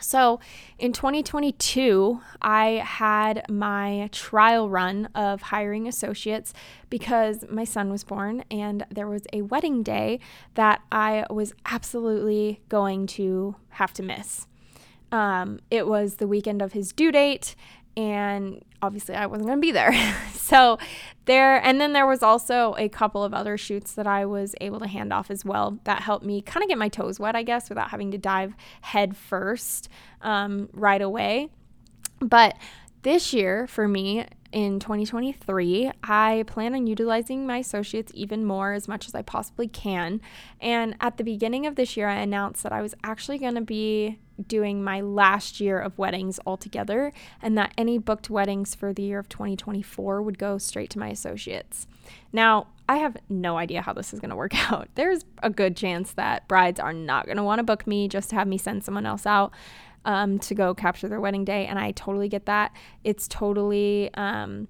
So 0.00 0.40
in 0.78 0.92
2022, 0.92 2.20
I 2.40 2.82
had 2.84 3.44
my 3.50 4.08
trial 4.12 4.68
run 4.68 5.06
of 5.14 5.42
hiring 5.42 5.86
associates 5.86 6.54
because 6.88 7.44
my 7.50 7.64
son 7.64 7.90
was 7.90 8.02
born 8.02 8.44
and 8.50 8.86
there 8.90 9.06
was 9.06 9.26
a 9.32 9.42
wedding 9.42 9.82
day 9.82 10.20
that 10.54 10.80
I 10.90 11.26
was 11.30 11.52
absolutely 11.66 12.60
going 12.68 13.06
to 13.08 13.56
have 13.70 13.92
to 13.94 14.02
miss. 14.02 14.46
Um, 15.12 15.60
it 15.70 15.86
was 15.86 16.16
the 16.16 16.28
weekend 16.28 16.62
of 16.62 16.72
his 16.72 16.92
due 16.92 17.10
date, 17.10 17.56
and 17.96 18.62
obviously 18.82 19.14
I 19.14 19.26
wasn't 19.26 19.48
going 19.48 19.58
to 19.58 19.62
be 19.62 19.72
there. 19.72 19.92
so 20.32 20.78
there 21.24 21.64
and 21.64 21.80
then 21.80 21.92
there 21.92 22.06
was 22.06 22.22
also 22.22 22.74
a 22.78 22.88
couple 22.88 23.22
of 23.22 23.34
other 23.34 23.56
shoots 23.56 23.92
that 23.92 24.06
I 24.06 24.24
was 24.24 24.54
able 24.60 24.80
to 24.80 24.88
hand 24.88 25.12
off 25.12 25.30
as 25.30 25.44
well 25.44 25.78
that 25.84 26.02
helped 26.02 26.24
me 26.24 26.42
kind 26.42 26.62
of 26.62 26.68
get 26.68 26.78
my 26.78 26.88
toes 26.88 27.20
wet, 27.20 27.36
I 27.36 27.42
guess, 27.42 27.68
without 27.68 27.90
having 27.90 28.10
to 28.12 28.18
dive 28.18 28.54
head 28.82 29.16
first 29.16 29.88
um, 30.22 30.68
right 30.72 31.02
away. 31.02 31.48
But 32.20 32.56
this 33.02 33.32
year 33.32 33.66
for 33.66 33.88
me 33.88 34.26
in 34.52 34.80
2023, 34.80 35.92
I 36.02 36.44
plan 36.46 36.74
on 36.74 36.86
utilizing 36.86 37.46
my 37.46 37.58
associates 37.58 38.12
even 38.14 38.44
more 38.44 38.72
as 38.72 38.88
much 38.88 39.06
as 39.06 39.14
I 39.14 39.22
possibly 39.22 39.68
can. 39.68 40.20
And 40.60 40.96
at 41.00 41.16
the 41.16 41.24
beginning 41.24 41.66
of 41.66 41.76
this 41.76 41.96
year, 41.96 42.08
I 42.08 42.16
announced 42.16 42.62
that 42.64 42.72
I 42.72 42.82
was 42.82 42.94
actually 43.04 43.38
going 43.38 43.54
to 43.54 43.60
be 43.60 44.18
doing 44.46 44.82
my 44.82 45.00
last 45.00 45.60
year 45.60 45.78
of 45.78 45.98
weddings 45.98 46.40
altogether, 46.46 47.12
and 47.42 47.56
that 47.58 47.72
any 47.76 47.98
booked 47.98 48.30
weddings 48.30 48.74
for 48.74 48.92
the 48.92 49.02
year 49.02 49.18
of 49.18 49.28
2024 49.28 50.22
would 50.22 50.38
go 50.38 50.58
straight 50.58 50.90
to 50.90 50.98
my 50.98 51.08
associates. 51.08 51.86
Now, 52.32 52.68
I 52.88 52.96
have 52.96 53.16
no 53.28 53.56
idea 53.56 53.82
how 53.82 53.92
this 53.92 54.12
is 54.12 54.20
going 54.20 54.30
to 54.30 54.36
work 54.36 54.54
out. 54.72 54.88
There's 54.94 55.24
a 55.42 55.50
good 55.50 55.76
chance 55.76 56.12
that 56.12 56.48
brides 56.48 56.80
are 56.80 56.92
not 56.92 57.26
going 57.26 57.36
to 57.36 57.42
want 57.42 57.58
to 57.60 57.64
book 57.64 57.86
me 57.86 58.08
just 58.08 58.30
to 58.30 58.36
have 58.36 58.48
me 58.48 58.58
send 58.58 58.84
someone 58.84 59.06
else 59.06 59.26
out 59.26 59.52
um, 60.04 60.38
to 60.40 60.54
go 60.54 60.74
capture 60.74 61.08
their 61.08 61.20
wedding 61.20 61.44
day, 61.44 61.66
and 61.66 61.78
I 61.78 61.92
totally 61.92 62.28
get 62.28 62.46
that. 62.46 62.72
It's 63.04 63.28
totally, 63.28 64.12
um, 64.14 64.68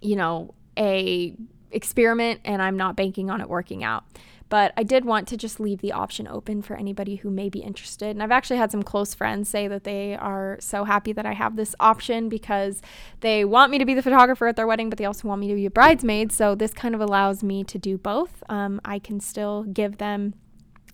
you 0.00 0.16
know, 0.16 0.54
a 0.78 1.34
experiment, 1.70 2.40
and 2.44 2.60
I'm 2.60 2.76
not 2.76 2.96
banking 2.96 3.30
on 3.30 3.40
it 3.40 3.48
working 3.48 3.84
out. 3.84 4.04
But 4.48 4.72
I 4.76 4.82
did 4.82 5.04
want 5.04 5.26
to 5.28 5.36
just 5.36 5.58
leave 5.58 5.80
the 5.80 5.92
option 5.92 6.28
open 6.28 6.62
for 6.62 6.76
anybody 6.76 7.16
who 7.16 7.30
may 7.30 7.48
be 7.48 7.60
interested. 7.60 8.10
And 8.10 8.22
I've 8.22 8.30
actually 8.30 8.58
had 8.58 8.70
some 8.70 8.82
close 8.82 9.12
friends 9.12 9.48
say 9.48 9.66
that 9.66 9.84
they 9.84 10.14
are 10.14 10.56
so 10.60 10.84
happy 10.84 11.12
that 11.12 11.26
I 11.26 11.32
have 11.32 11.56
this 11.56 11.74
option 11.80 12.28
because 12.28 12.80
they 13.20 13.44
want 13.44 13.70
me 13.72 13.78
to 13.78 13.84
be 13.84 13.94
the 13.94 14.02
photographer 14.02 14.46
at 14.46 14.56
their 14.56 14.66
wedding, 14.66 14.88
but 14.88 14.98
they 14.98 15.04
also 15.04 15.26
want 15.26 15.40
me 15.40 15.48
to 15.48 15.54
be 15.54 15.66
a 15.66 15.70
bridesmaid. 15.70 16.30
So 16.30 16.54
this 16.54 16.72
kind 16.72 16.94
of 16.94 17.00
allows 17.00 17.42
me 17.42 17.64
to 17.64 17.78
do 17.78 17.98
both. 17.98 18.42
Um, 18.48 18.80
I 18.84 18.98
can 18.98 19.20
still 19.20 19.64
give 19.64 19.98
them 19.98 20.34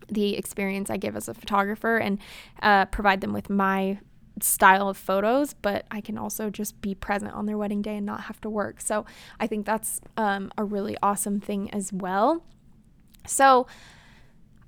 the 0.08 0.36
experience 0.36 0.90
I 0.90 0.96
give 0.96 1.16
as 1.16 1.28
a 1.28 1.34
photographer 1.34 1.96
and 1.96 2.18
uh, 2.62 2.86
provide 2.86 3.20
them 3.20 3.32
with 3.32 3.50
my 3.50 3.98
style 4.40 4.88
of 4.88 4.96
photos, 4.96 5.54
but 5.54 5.86
I 5.90 6.00
can 6.00 6.16
also 6.18 6.50
just 6.50 6.80
be 6.80 6.94
present 6.94 7.32
on 7.32 7.46
their 7.46 7.58
wedding 7.58 7.82
day 7.82 7.96
and 7.96 8.06
not 8.06 8.22
have 8.22 8.40
to 8.42 8.50
work. 8.50 8.80
So 8.80 9.04
I 9.38 9.46
think 9.46 9.66
that's 9.66 10.00
um, 10.16 10.50
a 10.56 10.64
really 10.64 10.96
awesome 11.02 11.40
thing 11.40 11.70
as 11.72 11.92
well. 11.92 12.42
So, 13.26 13.66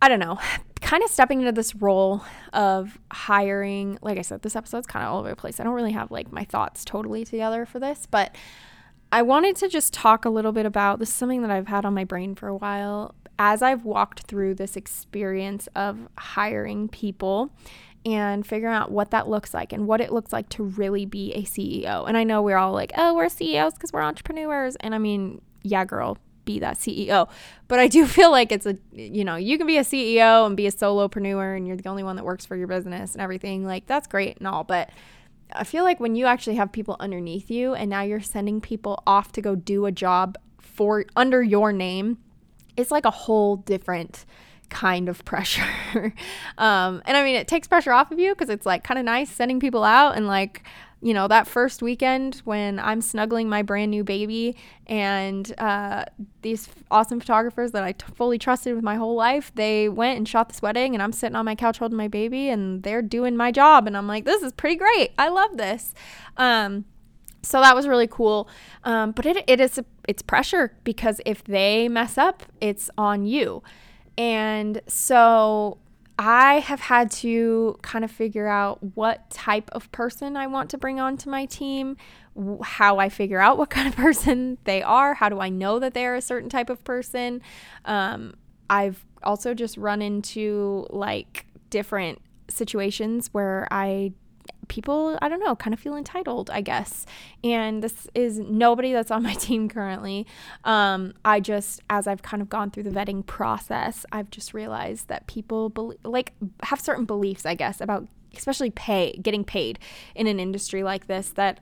I 0.01 0.09
don't 0.09 0.21
know, 0.21 0.39
kind 0.81 1.03
of 1.03 1.11
stepping 1.11 1.41
into 1.41 1.53
this 1.53 1.75
role 1.75 2.23
of 2.53 2.99
hiring. 3.11 3.99
Like 4.03 4.19
I 4.19 4.23
said, 4.23 4.43
this 4.43 4.55
episode's 4.55 4.87
kind 4.87 5.05
of 5.05 5.13
all 5.13 5.21
over 5.21 5.31
the 5.31 5.37
place. 5.37 5.59
I 5.59 5.65
don't 5.65 5.75
really 5.75 5.93
have 5.93 6.11
like 6.11 6.31
my 6.31 6.45
thoughts 6.45 6.85
totally 6.85 7.25
together 7.25 7.65
for 7.65 7.79
this, 7.81 8.07
but 8.11 8.37
I 9.11 9.23
wanted 9.23 9.57
to 9.57 9.69
just 9.69 9.95
talk 9.95 10.25
a 10.25 10.31
little 10.31 10.53
bit 10.53 10.67
about 10.67 10.99
this 10.99 11.09
is 11.09 11.15
something 11.15 11.43
that 11.43 11.51
I've 11.51 11.69
had 11.69 11.85
on 11.85 11.95
my 11.95 12.05
brain 12.05 12.35
for 12.35 12.49
a 12.49 12.57
while 12.57 13.15
as 13.39 13.63
I've 13.63 13.85
walked 13.85 14.23
through 14.23 14.57
this 14.57 14.77
experience 14.77 15.69
of 15.75 16.09
hiring 16.19 16.89
people 16.89 17.51
and 18.05 18.47
figuring 18.47 18.75
out 18.75 18.91
what 18.91 19.11
that 19.13 19.29
looks 19.29 19.55
like 19.55 19.73
and 19.73 19.87
what 19.87 20.01
it 20.01 20.13
looks 20.13 20.33
like 20.33 20.49
to 20.51 20.65
really 20.65 21.07
be 21.07 21.33
a 21.33 21.43
CEO. 21.43 22.07
And 22.07 22.17
I 22.17 22.25
know 22.25 22.43
we're 22.43 22.59
all 22.59 22.73
like, 22.73 22.93
oh, 22.97 23.15
we're 23.15 23.29
CEOs 23.29 23.75
because 23.75 23.93
we're 23.93 24.03
entrepreneurs. 24.03 24.77
And 24.81 24.95
I 24.95 24.99
mean, 24.99 25.41
yeah, 25.63 25.85
girl, 25.85 26.19
be 26.45 26.59
that 26.61 26.79
CEO. 26.79 27.29
But 27.69 27.79
I 27.79 27.89
do 27.89 28.07
feel 28.19 28.31
like 28.31 28.53
it's 28.53 28.67
a, 28.67 28.77
you 28.93 29.25
know, 29.25 29.37
you 29.37 29.59
can 29.59 29.67
be 29.67 29.79
a 29.79 29.85
CEO 29.85 30.47
and 30.47 30.57
be 30.57 30.67
a 30.67 30.73
solopreneur 30.73 31.57
and 31.57 31.67
you're 31.67 31.77
the 31.77 31.89
only 31.89 32.03
one 32.03 32.17
that 32.17 32.25
works 32.25 32.47
for 32.47 32.57
your 32.57 32.67
business 32.67 33.13
and 33.13 33.23
everything. 33.23 33.67
Like, 33.67 33.87
that's 33.87 34.07
great 34.07 34.39
and 34.39 34.47
all. 34.47 34.65
But 34.65 34.91
I 35.53 35.65
feel 35.65 35.85
like 35.85 36.01
when 36.01 36.17
you 36.17 36.27
actually 36.27 36.57
have 36.57 36.73
people 36.73 36.97
underneath 37.01 37.51
you 37.51 37.75
and 37.75 37.91
now 37.91 38.03
you're 38.03 38.21
sending 38.21 38.61
people 38.61 39.03
off 39.07 39.33
to 39.33 39.43
go 39.43 39.55
do 39.55 39.87
a 39.87 39.93
job 39.93 40.37
for 40.59 41.05
under 41.17 41.43
your 41.43 41.73
name, 41.73 42.19
it's 42.77 42.91
like 42.91 43.05
a 43.05 43.11
whole 43.11 43.57
different 43.57 44.25
kind 44.71 45.09
of 45.09 45.25
pressure. 45.25 46.15
um, 46.59 47.03
and 47.07 47.17
I 47.17 47.23
mean, 47.23 47.37
it 47.37 47.49
takes 47.49 47.69
pressure 47.69 47.93
off 47.93 48.11
of 48.11 48.19
you 48.19 48.35
because 48.35 48.49
it's 48.49 48.67
like 48.67 48.85
kind 48.85 48.99
of 48.99 49.05
nice 49.05 49.31
sending 49.31 49.61
people 49.61 49.85
out 49.85 50.17
and 50.17 50.27
like, 50.27 50.65
you 51.01 51.13
know, 51.13 51.29
that 51.29 51.47
first 51.47 51.83
weekend 51.83 52.37
when 52.45 52.79
I'm 52.79 53.01
snuggling 53.01 53.49
my 53.49 53.63
brand 53.63 53.91
new 53.91 54.05
baby 54.05 54.57
and 54.87 55.53
uh, 55.59 56.05
these 56.43 56.69
awesome 56.91 57.21
photographers 57.21 57.73
that 57.73 57.83
I 57.83 57.93
t- 57.93 58.07
fully 58.15 58.39
trusted 58.39 58.75
with 58.75 58.85
my 58.85 58.97
whole 58.97 59.15
life, 59.15 59.53
they 59.55 59.89
went 59.89 60.17
and 60.17 60.27
shot 60.27 60.49
this 60.49 60.63
wedding 60.63 60.95
and 60.95 61.03
I'm 61.03 61.13
sitting 61.13 61.37
on 61.37 61.45
my 61.45 61.55
couch 61.55 61.79
holding 61.79 61.99
my 61.99 62.09
baby 62.09 62.49
and 62.49 62.83
they're 62.83 63.03
doing 63.03 63.37
my 63.37 63.53
job. 63.53 63.87
And 63.87 63.97
I'm 63.97 64.07
like, 64.07 64.25
this 64.25 64.43
is 64.43 64.53
pretty 64.53 64.77
great. 64.77 65.13
I 65.19 65.29
love 65.29 65.57
this. 65.57 65.95
Um, 66.37 66.87
so 67.43 67.61
that 67.61 67.77
was 67.77 67.87
really 67.87 68.07
cool. 68.07 68.49
Um, 68.85 69.13
but 69.13 69.27
it, 69.27 69.45
it 69.47 69.61
is, 69.61 69.81
it's 70.09 70.23
pressure 70.23 70.77
because 70.85 71.21
if 71.27 71.45
they 71.45 71.89
mess 71.89 72.17
up, 72.17 72.45
it's 72.61 72.91
on 72.97 73.27
you. 73.27 73.63
And 74.17 74.81
so 74.87 75.79
I 76.19 76.61
have 76.61 76.81
had 76.81 77.11
to 77.13 77.77
kind 77.83 78.05
of 78.05 78.11
figure 78.11 78.47
out 78.47 78.79
what 78.95 79.29
type 79.31 79.69
of 79.73 79.91
person 79.91 80.37
I 80.37 80.47
want 80.47 80.71
to 80.71 80.79
bring 80.79 81.01
onto 81.01 81.29
my 81.29 81.45
team, 81.47 81.97
how 82.63 82.99
I 82.99 83.09
figure 83.09 83.41
out 83.41 83.59
what 83.59 83.71
kind 83.77 83.89
of 83.89 83.97
person 83.97 84.59
they 84.65 84.83
are, 84.83 85.15
how 85.15 85.29
do 85.29 85.41
I 85.41 85.49
know 85.49 85.79
that 85.79 85.95
they're 85.95 86.15
a 86.15 86.23
certain 86.23 86.49
type 86.49 86.71
of 86.71 86.85
person. 86.85 87.43
Um, 87.85 88.35
I've 88.71 89.05
also 89.23 89.55
just 89.55 89.77
run 89.77 90.03
into 90.03 90.87
like 90.91 91.47
different 91.71 92.21
situations 92.49 93.31
where 93.33 93.67
I 93.71 94.13
people, 94.69 95.19
I 95.23 95.29
don't 95.29 95.41
know, 95.41 95.55
kind 95.57 95.75
of 95.75 95.81
feel 95.81 95.97
entitled, 95.97 96.51
I 96.51 96.61
guess. 96.61 97.07
And 97.43 97.83
this 97.83 98.09
is 98.15 98.39
nobody 98.39 98.93
that's 98.93 99.11
on 99.11 99.23
my 99.25 99.35
team 99.35 99.69
currently. 99.69 100.27
Um, 100.65 101.15
I 101.25 101.41
just, 101.41 101.81
as 101.91 102.07
I've 102.07 102.23
kind 102.23 102.43
of 102.43 102.49
gone 102.49 102.71
through 102.71 102.85
the 102.85 102.91
vetting 102.91 103.25
process, 103.27 104.05
I've 104.13 104.31
just 104.31 104.55
realized 104.55 105.09
that 105.09 105.27
people 105.27 105.71
be- 105.71 105.99
like 106.09 106.33
have 106.63 106.81
certain 106.81 107.05
beliefs, 107.05 107.47
I 107.47 107.55
guess, 107.55 107.81
about 107.81 108.09
especially 108.37 108.71
pay, 108.71 109.19
getting 109.23 109.45
paid 109.45 109.79
in 110.15 110.27
an 110.27 110.41
industry 110.41 110.83
like 110.83 111.07
this 111.07 111.31
that 111.31 111.61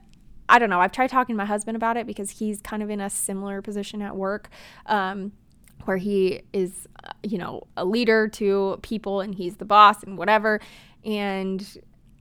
I 0.48 0.58
don't 0.58 0.70
know. 0.70 0.80
I've 0.80 0.92
tried 0.92 1.08
talking 1.08 1.34
to 1.34 1.38
my 1.38 1.44
husband 1.44 1.76
about 1.76 1.96
it 1.96 2.06
because 2.06 2.30
he's 2.30 2.60
kind 2.60 2.82
of 2.82 2.90
in 2.90 3.00
a 3.00 3.08
similar 3.08 3.62
position 3.62 4.02
at 4.02 4.16
work. 4.16 4.50
Um, 4.86 5.32
where 5.84 5.96
he 5.96 6.42
is, 6.52 6.86
uh, 7.04 7.12
you 7.22 7.38
know, 7.38 7.66
a 7.76 7.84
leader 7.84 8.28
to 8.28 8.78
people 8.82 9.20
and 9.20 9.34
he's 9.34 9.56
the 9.56 9.64
boss 9.64 10.02
and 10.02 10.16
whatever. 10.16 10.60
And 11.04 11.66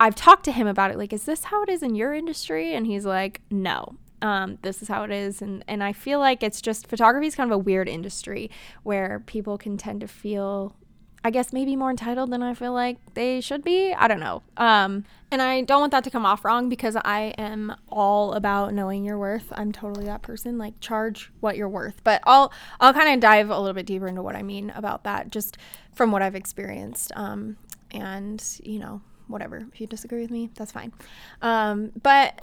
I've 0.01 0.15
talked 0.15 0.45
to 0.45 0.51
him 0.51 0.65
about 0.65 0.89
it. 0.89 0.97
Like, 0.97 1.13
is 1.13 1.25
this 1.25 1.43
how 1.43 1.61
it 1.61 1.69
is 1.69 1.83
in 1.83 1.93
your 1.93 2.11
industry? 2.11 2.73
And 2.73 2.87
he's 2.87 3.05
like, 3.05 3.39
no. 3.51 3.97
Um, 4.23 4.57
this 4.63 4.81
is 4.81 4.87
how 4.87 5.03
it 5.03 5.11
is. 5.11 5.43
And, 5.43 5.63
and 5.67 5.83
I 5.83 5.93
feel 5.93 6.17
like 6.17 6.41
it's 6.41 6.59
just 6.59 6.87
photography 6.87 7.27
is 7.27 7.35
kind 7.35 7.51
of 7.51 7.55
a 7.55 7.59
weird 7.59 7.87
industry 7.87 8.49
where 8.81 9.21
people 9.27 9.59
can 9.59 9.77
tend 9.77 10.01
to 10.01 10.07
feel 10.07 10.75
I 11.23 11.29
guess 11.29 11.53
maybe 11.53 11.75
more 11.75 11.91
entitled 11.91 12.31
than 12.31 12.41
I 12.41 12.55
feel 12.55 12.73
like 12.73 12.97
they 13.13 13.41
should 13.41 13.63
be. 13.63 13.93
I 13.93 14.07
don't 14.07 14.19
know. 14.19 14.41
Um, 14.57 15.05
and 15.29 15.39
I 15.39 15.61
don't 15.61 15.79
want 15.79 15.91
that 15.91 16.03
to 16.05 16.09
come 16.09 16.25
off 16.25 16.43
wrong 16.43 16.67
because 16.67 16.95
I 16.95 17.35
am 17.37 17.75
all 17.89 18.33
about 18.33 18.73
knowing 18.73 19.05
your 19.05 19.19
worth. 19.19 19.45
I'm 19.51 19.71
totally 19.71 20.07
that 20.07 20.23
person. 20.23 20.57
Like 20.57 20.79
charge 20.79 21.31
what 21.39 21.57
you're 21.57 21.69
worth. 21.69 22.03
But 22.03 22.21
I'll 22.25 22.51
I'll 22.79 22.93
kind 22.93 23.13
of 23.13 23.19
dive 23.19 23.51
a 23.51 23.59
little 23.59 23.75
bit 23.75 23.85
deeper 23.85 24.07
into 24.07 24.23
what 24.23 24.35
I 24.35 24.41
mean 24.41 24.71
about 24.71 25.03
that, 25.03 25.29
just 25.29 25.59
from 25.93 26.11
what 26.11 26.23
I've 26.23 26.33
experienced. 26.33 27.11
Um, 27.15 27.57
and 27.91 28.43
you 28.63 28.79
know, 28.79 29.01
whatever. 29.31 29.65
If 29.73 29.81
you 29.81 29.87
disagree 29.87 30.21
with 30.21 30.31
me, 30.31 30.49
that's 30.55 30.71
fine. 30.71 30.93
Um, 31.41 31.91
but 32.01 32.41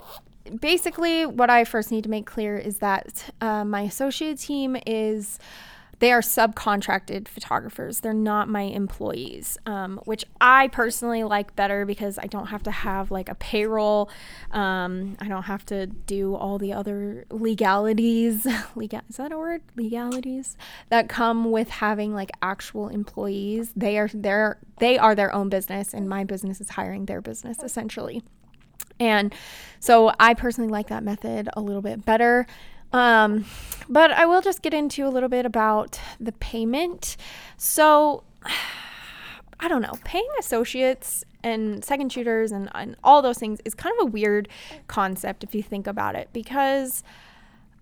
basically, 0.59 1.25
what 1.25 1.49
I 1.49 1.63
first 1.63 1.91
need 1.91 2.03
to 2.03 2.09
make 2.09 2.25
clear 2.25 2.57
is 2.57 2.79
that 2.79 3.31
uh, 3.41 3.63
my 3.65 3.81
associate 3.81 4.39
team 4.39 4.77
is 4.85 5.39
they 5.99 6.11
are 6.11 6.21
subcontracted 6.21 7.27
photographers. 7.27 7.99
They're 7.99 8.13
not 8.13 8.47
my 8.47 8.61
employees, 8.61 9.57
um, 9.65 9.99
which 10.05 10.23
I 10.39 10.69
personally 10.69 11.23
like 11.23 11.55
better 11.55 11.85
because 11.85 12.17
I 12.17 12.27
don't 12.27 12.47
have 12.47 12.63
to 12.63 12.71
have 12.71 13.11
like 13.11 13.29
a 13.29 13.35
payroll. 13.35 14.09
Um, 14.51 15.17
I 15.19 15.27
don't 15.27 15.43
have 15.43 15.65
to 15.67 15.87
do 15.87 16.35
all 16.35 16.57
the 16.57 16.73
other 16.73 17.25
legalities. 17.29 18.47
Legal 18.75 19.01
is 19.09 19.17
that 19.17 19.31
a 19.31 19.37
word? 19.37 19.61
Legalities 19.75 20.55
that 20.89 21.09
come 21.09 21.51
with 21.51 21.69
having 21.69 22.13
like 22.13 22.31
actual 22.41 22.87
employees. 22.87 23.71
They 23.75 23.97
are 23.97 24.09
their 24.13 24.59
they 24.79 24.97
are 24.97 25.15
their 25.15 25.33
own 25.33 25.49
business, 25.49 25.93
and 25.93 26.07
my 26.07 26.23
business 26.23 26.61
is 26.61 26.69
hiring 26.69 27.05
their 27.05 27.21
business 27.21 27.59
essentially. 27.61 28.23
And 28.99 29.33
so 29.79 30.11
I 30.19 30.33
personally 30.33 30.69
like 30.69 30.87
that 30.87 31.03
method 31.03 31.49
a 31.53 31.61
little 31.61 31.81
bit 31.81 32.05
better. 32.05 32.47
Um, 32.91 33.45
but 33.87 34.11
I 34.11 34.25
will 34.25 34.41
just 34.41 34.61
get 34.61 34.73
into 34.73 35.05
a 35.05 35.09
little 35.09 35.29
bit 35.29 35.45
about 35.45 35.99
the 36.19 36.31
payment. 36.33 37.17
So, 37.57 38.23
I 39.59 39.67
don't 39.67 39.81
know, 39.81 39.93
paying 40.05 40.27
associates 40.39 41.25
and 41.43 41.83
second 41.83 42.11
shooters 42.11 42.51
and, 42.51 42.69
and 42.73 42.95
all 43.03 43.21
those 43.21 43.37
things 43.37 43.59
is 43.65 43.73
kind 43.73 43.93
of 43.99 44.07
a 44.07 44.09
weird 44.09 44.47
concept 44.87 45.43
if 45.43 45.53
you 45.53 45.61
think 45.61 45.85
about 45.87 46.15
it 46.15 46.29
because 46.31 47.03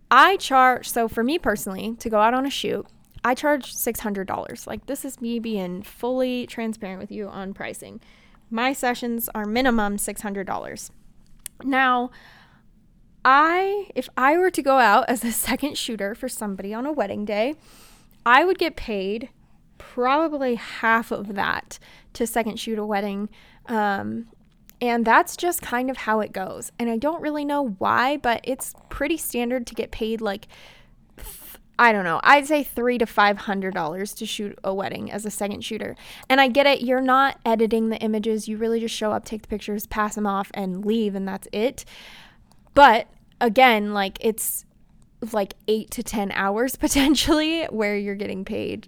I 0.10 0.38
charge, 0.38 0.90
so 0.90 1.08
for 1.08 1.24
me 1.24 1.38
personally, 1.38 1.96
to 2.00 2.10
go 2.10 2.20
out 2.20 2.34
on 2.34 2.46
a 2.46 2.50
shoot, 2.50 2.88
I 3.24 3.34
charge 3.34 3.76
$600. 3.76 4.68
Like, 4.68 4.86
this 4.86 5.04
is 5.04 5.20
me 5.20 5.40
being 5.40 5.82
fully 5.84 6.48
transparent 6.48 7.00
with 7.00 7.12
you 7.12 7.28
on 7.28 7.54
pricing. 7.54 8.00
My 8.50 8.72
sessions 8.72 9.30
are 9.36 9.46
minimum 9.46 9.98
$600. 9.98 10.90
Now, 11.64 12.12
I 13.30 13.90
if 13.94 14.08
I 14.16 14.38
were 14.38 14.50
to 14.50 14.62
go 14.62 14.80
out 14.80 15.10
as 15.10 15.24
a 15.26 15.32
second 15.34 15.78
shooter 15.78 16.16
for 16.16 16.30
somebody 16.30 16.74
on 16.74 16.86
a 16.86 16.94
wedding 16.94 17.26
day, 17.26 17.56
I 18.26 18.46
would 18.46 18.58
get 18.58 18.78
paid 18.78 19.30
probably 19.78 20.56
half 20.56 21.12
of 21.12 21.36
that 21.36 21.78
to 22.14 22.26
second 22.26 22.58
shoot 22.58 22.80
a 22.80 22.86
wedding. 22.86 23.28
Um, 23.66 24.28
and 24.80 25.04
that's 25.04 25.36
just 25.36 25.62
kind 25.62 25.90
of 25.90 25.98
how 25.98 26.22
it 26.22 26.32
goes. 26.32 26.72
And 26.80 26.90
I 26.90 26.98
don't 26.98 27.22
really 27.22 27.44
know 27.44 27.76
why, 27.80 28.16
but 28.16 28.40
it's 28.46 28.74
pretty 28.90 29.18
standard 29.18 29.68
to 29.68 29.76
get 29.76 29.92
paid 29.92 30.22
like 30.22 30.48
I 31.80 31.92
don't 31.92 32.06
know. 32.06 32.22
I'd 32.24 32.48
say 32.48 32.64
three 32.64 32.98
to 32.98 33.06
five 33.06 33.40
hundred 33.40 33.74
dollars 33.74 34.14
to 34.16 34.26
shoot 34.26 34.58
a 34.64 34.74
wedding 34.74 35.12
as 35.12 35.26
a 35.26 35.30
second 35.30 35.66
shooter. 35.66 35.98
And 36.30 36.40
I 36.40 36.48
get 36.48 36.66
it. 36.66 36.82
You're 36.82 37.02
not 37.02 37.40
editing 37.46 37.90
the 37.90 37.98
images. 37.98 38.48
You 38.48 38.56
really 38.56 38.80
just 38.80 38.96
show 38.96 39.12
up, 39.12 39.26
take 39.26 39.42
the 39.42 39.50
pictures, 39.50 39.86
pass 39.86 40.16
them 40.16 40.26
off, 40.26 40.50
and 40.54 40.86
leave, 40.86 41.14
and 41.14 41.28
that's 41.28 41.50
it. 41.52 41.84
But 42.74 43.08
again, 43.42 43.94
like 43.94 44.18
it's 44.22 44.66
like 45.32 45.56
eight 45.68 45.92
to 45.92 46.04
10 46.04 46.32
hours 46.34 46.76
potentially 46.78 47.66
where 47.66 47.98
you're 47.98 48.16
getting 48.16 48.46
paid 48.46 48.88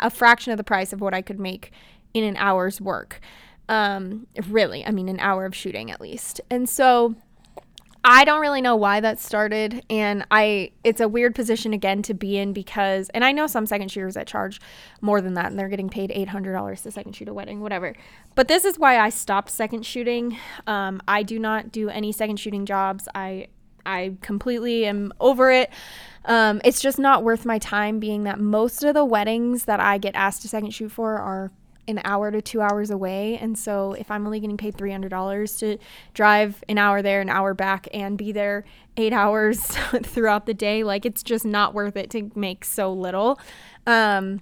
a 0.00 0.10
fraction 0.10 0.52
of 0.52 0.56
the 0.56 0.64
price 0.64 0.92
of 0.92 1.00
what 1.00 1.14
I 1.14 1.22
could 1.22 1.40
make 1.40 1.72
in 2.12 2.24
an 2.24 2.36
hour's 2.36 2.80
work. 2.80 3.20
Um, 3.68 4.26
really, 4.48 4.84
I 4.86 4.90
mean, 4.90 5.08
an 5.08 5.18
hour 5.20 5.46
of 5.46 5.54
shooting 5.54 5.90
at 5.90 6.00
least. 6.00 6.40
And 6.50 6.68
so 6.68 7.16
I 8.06 8.24
don't 8.24 8.40
really 8.40 8.60
know 8.60 8.76
why 8.76 9.00
that 9.00 9.18
started 9.18 9.82
and 9.88 10.26
I 10.30 10.72
it's 10.84 11.00
a 11.00 11.08
weird 11.08 11.34
position 11.34 11.72
again 11.72 12.02
to 12.02 12.12
be 12.12 12.36
in 12.36 12.52
because 12.52 13.08
and 13.14 13.24
I 13.24 13.32
know 13.32 13.46
some 13.46 13.64
second 13.64 13.90
shooters 13.90 14.12
that 14.12 14.26
charge 14.26 14.60
more 15.00 15.22
than 15.22 15.32
that 15.34 15.46
and 15.46 15.58
they're 15.58 15.70
getting 15.70 15.88
paid 15.88 16.10
$800 16.10 16.82
to 16.82 16.90
second 16.90 17.14
shoot 17.14 17.28
a 17.28 17.32
wedding 17.32 17.62
whatever. 17.62 17.94
But 18.34 18.48
this 18.48 18.66
is 18.66 18.78
why 18.78 18.98
I 18.98 19.08
stopped 19.08 19.48
second 19.48 19.86
shooting. 19.86 20.36
Um, 20.66 21.00
I 21.08 21.22
do 21.22 21.38
not 21.38 21.72
do 21.72 21.88
any 21.88 22.12
second 22.12 22.36
shooting 22.36 22.66
jobs. 22.66 23.08
I 23.14 23.46
I 23.86 24.16
completely 24.20 24.86
am 24.86 25.12
over 25.20 25.50
it. 25.50 25.70
Um, 26.24 26.60
it's 26.64 26.80
just 26.80 26.98
not 26.98 27.22
worth 27.22 27.44
my 27.44 27.58
time, 27.58 27.98
being 27.98 28.24
that 28.24 28.40
most 28.40 28.82
of 28.82 28.94
the 28.94 29.04
weddings 29.04 29.66
that 29.66 29.80
I 29.80 29.98
get 29.98 30.14
asked 30.14 30.42
to 30.42 30.48
second 30.48 30.70
shoot 30.70 30.90
for 30.90 31.18
are 31.18 31.50
an 31.86 32.00
hour 32.04 32.30
to 32.30 32.40
two 32.40 32.60
hours 32.60 32.90
away. 32.90 33.38
And 33.38 33.58
so 33.58 33.92
if 33.92 34.10
I'm 34.10 34.24
only 34.26 34.40
getting 34.40 34.56
paid 34.56 34.74
$300 34.74 35.58
to 35.58 35.78
drive 36.14 36.64
an 36.68 36.78
hour 36.78 37.02
there, 37.02 37.20
an 37.20 37.28
hour 37.28 37.54
back, 37.54 37.88
and 37.92 38.16
be 38.16 38.32
there 38.32 38.64
eight 38.96 39.12
hours 39.12 39.60
throughout 40.02 40.46
the 40.46 40.54
day, 40.54 40.82
like 40.82 41.04
it's 41.04 41.22
just 41.22 41.44
not 41.44 41.74
worth 41.74 41.96
it 41.96 42.10
to 42.10 42.30
make 42.34 42.64
so 42.64 42.92
little. 42.92 43.38
Um, 43.86 44.40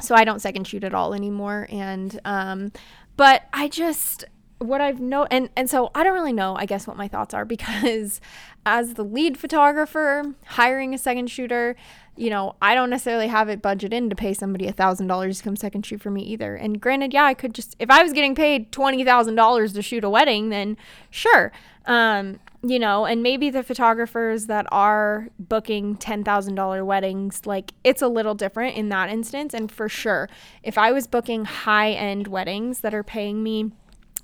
so 0.00 0.14
I 0.14 0.24
don't 0.24 0.40
second 0.40 0.66
shoot 0.66 0.84
at 0.84 0.94
all 0.94 1.14
anymore. 1.14 1.66
And, 1.70 2.20
um, 2.24 2.72
but 3.16 3.44
I 3.52 3.68
just, 3.68 4.24
what 4.58 4.80
I've 4.80 5.00
know 5.00 5.26
and 5.30 5.50
and 5.56 5.68
so 5.68 5.90
I 5.94 6.04
don't 6.04 6.14
really 6.14 6.32
know 6.32 6.56
I 6.56 6.64
guess 6.64 6.86
what 6.86 6.96
my 6.96 7.08
thoughts 7.08 7.34
are 7.34 7.44
because 7.54 8.20
as 8.66 8.94
the 8.94 9.04
lead 9.04 9.38
photographer 9.38 10.34
hiring 10.46 10.94
a 10.94 10.98
second 10.98 11.28
shooter 11.28 11.76
you 12.16 12.30
know 12.30 12.54
I 12.62 12.74
don't 12.74 12.90
necessarily 12.90 13.28
have 13.28 13.48
it 13.48 13.60
budget 13.60 13.92
in 13.92 14.08
to 14.10 14.16
pay 14.16 14.34
somebody 14.34 14.66
a 14.66 14.72
thousand 14.72 15.06
dollars 15.06 15.38
to 15.38 15.44
come 15.44 15.56
second 15.56 15.84
shoot 15.84 16.00
for 16.00 16.10
me 16.10 16.22
either. 16.22 16.54
And 16.54 16.80
granted 16.80 17.12
yeah 17.12 17.24
I 17.24 17.34
could 17.34 17.54
just 17.54 17.76
if 17.78 17.90
I 17.90 18.02
was 18.02 18.12
getting 18.12 18.34
paid 18.34 18.72
twenty 18.72 19.04
thousand 19.04 19.34
dollars 19.34 19.72
to 19.74 19.82
shoot 19.82 20.04
a 20.04 20.10
wedding 20.10 20.50
then 20.50 20.76
sure. 21.10 21.52
Um 21.86 22.38
you 22.62 22.78
know 22.78 23.04
and 23.04 23.22
maybe 23.22 23.50
the 23.50 23.62
photographers 23.62 24.46
that 24.46 24.66
are 24.72 25.28
booking 25.38 25.96
$10,000 25.96 26.86
weddings 26.86 27.44
like 27.44 27.72
it's 27.82 28.00
a 28.00 28.08
little 28.08 28.34
different 28.34 28.76
in 28.76 28.88
that 28.90 29.10
instance. 29.10 29.52
And 29.52 29.70
for 29.70 29.88
sure 29.88 30.28
if 30.62 30.78
I 30.78 30.92
was 30.92 31.06
booking 31.06 31.44
high 31.44 31.90
end 31.90 32.28
weddings 32.28 32.80
that 32.80 32.94
are 32.94 33.04
paying 33.04 33.42
me 33.42 33.72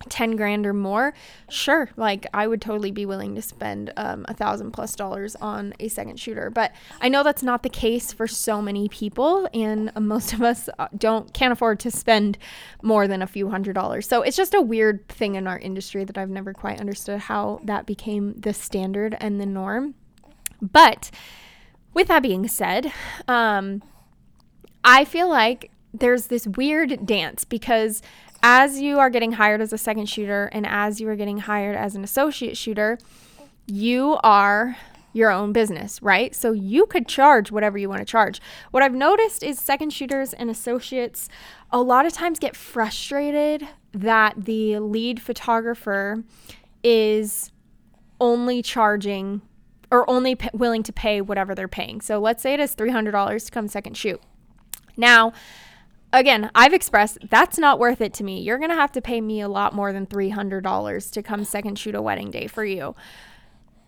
10 0.09 0.37
grand 0.37 0.67
or 0.67 0.73
more 0.73 1.13
sure 1.51 1.91
like 1.97 2.27
i 2.33 2.47
would 2.47 2.61
totally 2.63 2.91
be 2.91 3.05
willing 3.05 3.35
to 3.35 3.43
spend 3.43 3.93
um, 3.97 4.25
a 4.29 4.35
thousand 4.35 4.71
plus 4.71 4.97
dollars 4.97 5.37
on 5.37 5.75
a 5.79 5.89
second 5.89 6.19
shooter. 6.19 6.51
But 6.51 6.73
i 7.01 7.09
know 7.09 7.23
that's 7.23 7.43
not 7.43 7.63
the 7.63 7.69
case 7.69 8.13
for 8.13 8.27
so 8.27 8.63
many 8.63 8.89
people 8.89 9.49
and 9.53 9.93
most 10.01 10.33
of 10.33 10.43
us 10.43 10.69
uh, 10.79 10.89
don't 10.97 11.33
can't 11.35 11.53
afford 11.53 11.81
to 11.81 11.91
spend 11.91 12.39
more 12.83 13.07
than 13.07 13.21
a 13.21 13.27
few 13.27 13.51
hundred 13.51 13.75
dollars. 13.75 14.09
So 14.09 14.23
it's 14.23 14.37
just 14.37 14.55
a 14.55 14.63
weird 14.63 15.07
thing 15.09 15.35
in 15.35 15.47
our 15.47 15.59
industry 15.59 16.05
that 16.05 16.17
i've 16.17 16.31
never 16.31 16.55
quite 16.55 16.81
understood 16.81 17.21
how 17.21 17.61
that 17.65 17.87
became 17.87 18.35
the 18.41 18.55
standard 18.55 19.17
and 19.21 19.41
the 19.41 19.47
norm. 19.47 19.95
But 20.63 21.11
with 21.93 22.09
that 22.09 22.23
being 22.23 22.49
said 22.49 22.93
um, 23.29 23.83
i 24.85 25.05
feel 25.05 25.29
like 25.29 25.71
there's 25.93 26.29
this 26.29 26.47
weird 26.47 27.05
dance 27.05 27.45
because 27.45 28.03
as 28.43 28.81
you 28.81 28.99
are 28.99 29.11
getting 29.11 29.33
hired 29.33 29.61
as 29.61 29.73
a 29.73 29.79
second 29.79 30.07
shooter 30.07 30.49
and 30.53 30.67
as 30.67 31.01
you 31.01 31.09
are 31.09 31.17
getting 31.17 31.39
hired 31.39 31.77
as 31.77 31.95
an 31.95 32.05
associate 32.05 32.57
shooter, 32.57 32.99
you 33.67 34.19
are 34.23 34.77
your 35.13 35.31
own 35.31 35.53
business, 35.53 36.01
right? 36.03 36.35
So 36.35 36.53
you 36.53 36.87
could 36.87 37.09
charge 37.09 37.51
whatever 37.51 37.77
you 37.77 37.89
want 37.89 38.01
to 38.01 38.05
charge. 38.05 38.41
What 38.71 38.83
I've 38.83 38.95
noticed 38.95 39.43
is 39.43 39.59
second 39.59 39.91
shooters 39.93 40.33
and 40.33 40.49
associates 40.49 41.29
a 41.71 41.83
lot 41.83 42.07
of 42.07 42.13
times 42.13 42.39
get 42.39 42.55
frustrated 42.55 43.67
that 43.93 44.35
the 44.37 44.79
lead 44.79 45.21
photographer 45.21 46.23
is 46.85 47.51
only 48.21 48.63
charging 48.63 49.43
or 49.91 50.09
only 50.09 50.37
p- 50.37 50.49
willing 50.53 50.85
to 50.85 50.93
pay 50.93 51.21
whatever 51.21 51.55
they're 51.55 51.69
paying. 51.69 52.01
So 52.01 52.21
let's 52.21 52.43
say 52.43 52.55
it 52.55 52.61
is 52.61 52.77
$300 52.77 53.45
to 53.45 53.51
come 53.51 53.67
second 53.67 53.97
shoot. 53.97 54.21
Now, 54.97 55.33
again, 56.13 56.51
I've 56.55 56.73
expressed 56.73 57.19
that's 57.29 57.59
not 57.59 57.79
worth 57.79 58.01
it 58.01 58.13
to 58.15 58.25
me. 58.25 58.41
You're 58.41 58.59
going 58.59 58.71
to 58.71 58.77
have 58.77 58.93
to 58.93 59.03
pay 59.03 59.21
me 59.21 59.41
a 59.41 59.49
lot 59.49 59.75
more 59.75 59.93
than 59.93 60.07
$300 60.07 61.11
to 61.13 61.23
come 61.23 61.45
second 61.45 61.79
shoot 61.79 61.95
a 61.95 62.03
wedding 62.03 62.31
day 62.31 62.47
for 62.47 62.65
you. 62.65 62.95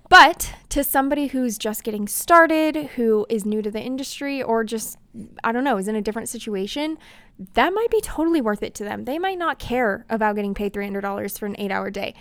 But 0.09 0.55
to 0.69 0.85
somebody 0.85 1.29
who's 1.29 1.57
just 1.57 1.85
getting 1.85 2.07
started, 2.07 2.77
who 2.97 3.25
is 3.31 3.47
new 3.47 3.63
to 3.63 3.71
the 3.71 3.81
industry, 3.81 4.43
or 4.43 4.63
just, 4.63 4.99
I 5.43 5.53
don't 5.53 5.65
know, 5.65 5.79
is 5.79 5.89
in 5.89 5.97
a 5.97 6.03
different 6.03 6.29
situation, 6.29 6.99
that 7.55 7.73
might 7.73 7.91
be 7.91 8.03
totally 8.03 8.43
worth 8.43 8.63
it 8.63 8.75
to 8.75 8.85
them. 8.85 9.07
They 9.07 9.19
might 9.19 9.39
not 9.39 9.59
care 9.59 10.05
about 10.11 10.37
getting 10.37 10.53
paid 10.53 10.75
$300 10.75 11.39
for 11.39 11.47
an 11.47 11.57
eight 11.59 11.71
hour 11.71 11.91
day. 11.91 12.15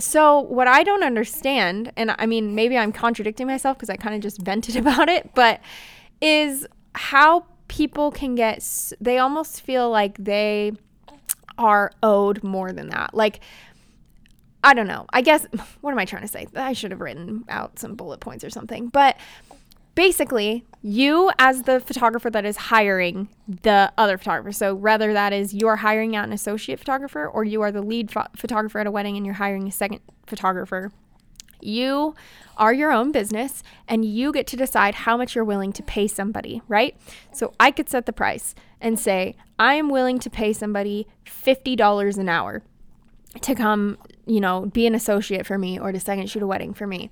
So, 0.00 0.40
what 0.40 0.66
I 0.66 0.82
don't 0.82 1.04
understand, 1.04 1.92
and 1.96 2.14
I 2.18 2.26
mean, 2.26 2.56
maybe 2.56 2.76
I'm 2.76 2.90
contradicting 2.90 3.46
myself 3.46 3.76
because 3.76 3.88
I 3.88 3.94
kind 3.94 4.16
of 4.16 4.20
just 4.20 4.40
vented 4.42 4.74
about 4.74 5.08
it, 5.08 5.32
but 5.32 5.60
is 6.20 6.66
how 6.94 7.46
people 7.68 8.10
can 8.10 8.34
get, 8.34 8.62
they 9.00 9.18
almost 9.18 9.60
feel 9.60 9.90
like 9.90 10.16
they 10.18 10.72
are 11.58 11.90
owed 12.02 12.42
more 12.42 12.72
than 12.72 12.88
that. 12.90 13.14
Like, 13.14 13.40
I 14.62 14.74
don't 14.74 14.86
know. 14.86 15.06
I 15.12 15.20
guess, 15.22 15.46
what 15.80 15.92
am 15.92 15.98
I 15.98 16.04
trying 16.04 16.22
to 16.22 16.28
say? 16.28 16.46
I 16.54 16.72
should 16.72 16.90
have 16.90 17.00
written 17.00 17.44
out 17.48 17.78
some 17.78 17.94
bullet 17.94 18.20
points 18.20 18.44
or 18.44 18.50
something. 18.50 18.88
But 18.88 19.16
basically, 19.94 20.64
you 20.82 21.30
as 21.38 21.62
the 21.62 21.80
photographer 21.80 22.30
that 22.30 22.44
is 22.44 22.56
hiring 22.56 23.28
the 23.48 23.92
other 23.98 24.18
photographer. 24.18 24.52
So 24.52 24.74
whether 24.74 25.12
that 25.12 25.32
is 25.32 25.52
you're 25.54 25.76
hiring 25.76 26.14
out 26.14 26.26
an 26.26 26.32
associate 26.32 26.78
photographer 26.78 27.26
or 27.26 27.44
you 27.44 27.62
are 27.62 27.72
the 27.72 27.82
lead 27.82 28.12
pho- 28.12 28.26
photographer 28.36 28.78
at 28.78 28.86
a 28.86 28.90
wedding 28.90 29.16
and 29.16 29.26
you're 29.26 29.36
hiring 29.36 29.66
a 29.66 29.72
second 29.72 30.00
photographer, 30.26 30.92
you 31.60 32.14
are 32.56 32.72
your 32.72 32.92
own 32.92 33.12
business 33.12 33.62
and 33.86 34.04
you 34.04 34.32
get 34.32 34.46
to 34.48 34.56
decide 34.56 34.94
how 34.94 35.16
much 35.16 35.34
you're 35.34 35.44
willing 35.44 35.72
to 35.74 35.82
pay 35.82 36.08
somebody, 36.08 36.62
right? 36.68 36.96
So 37.32 37.52
I 37.60 37.70
could 37.70 37.88
set 37.88 38.06
the 38.06 38.12
price 38.12 38.54
and 38.80 38.98
say, 38.98 39.36
I 39.58 39.74
am 39.74 39.88
willing 39.88 40.18
to 40.20 40.30
pay 40.30 40.52
somebody 40.52 41.06
$50 41.26 42.18
an 42.18 42.28
hour 42.28 42.62
to 43.40 43.54
come, 43.54 43.98
you 44.26 44.40
know, 44.40 44.66
be 44.66 44.86
an 44.86 44.94
associate 44.94 45.46
for 45.46 45.58
me 45.58 45.78
or 45.78 45.92
to 45.92 46.00
second 46.00 46.30
shoot 46.30 46.42
a 46.42 46.46
wedding 46.46 46.74
for 46.74 46.86
me. 46.86 47.10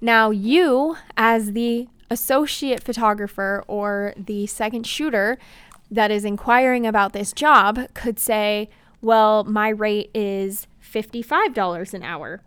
Now, 0.00 0.30
you, 0.30 0.96
as 1.16 1.52
the 1.52 1.88
associate 2.10 2.82
photographer 2.82 3.64
or 3.66 4.14
the 4.16 4.46
second 4.46 4.86
shooter 4.86 5.38
that 5.90 6.10
is 6.10 6.24
inquiring 6.24 6.86
about 6.86 7.12
this 7.12 7.32
job, 7.32 7.92
could 7.94 8.18
say, 8.18 8.68
Well, 9.00 9.44
my 9.44 9.68
rate 9.68 10.10
is 10.14 10.66
$55 10.82 11.94
an 11.94 12.02
hour. 12.02 12.42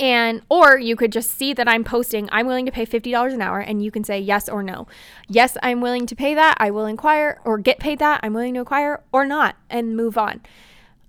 And, 0.00 0.42
or 0.48 0.78
you 0.78 0.96
could 0.96 1.12
just 1.12 1.30
see 1.30 1.52
that 1.54 1.68
I'm 1.68 1.84
posting, 1.84 2.28
I'm 2.32 2.46
willing 2.46 2.66
to 2.66 2.72
pay 2.72 2.86
$50 2.86 3.32
an 3.32 3.42
hour, 3.42 3.60
and 3.60 3.84
you 3.84 3.90
can 3.90 4.02
say 4.04 4.18
yes 4.18 4.48
or 4.48 4.62
no. 4.62 4.86
Yes, 5.28 5.56
I'm 5.62 5.80
willing 5.80 6.06
to 6.06 6.16
pay 6.16 6.34
that. 6.34 6.56
I 6.58 6.70
will 6.70 6.86
inquire 6.86 7.40
or 7.44 7.58
get 7.58 7.78
paid 7.78 7.98
that. 8.00 8.20
I'm 8.22 8.32
willing 8.32 8.54
to 8.54 8.60
inquire 8.60 9.02
or 9.12 9.24
not 9.26 9.56
and 9.70 9.96
move 9.96 10.18
on. 10.18 10.40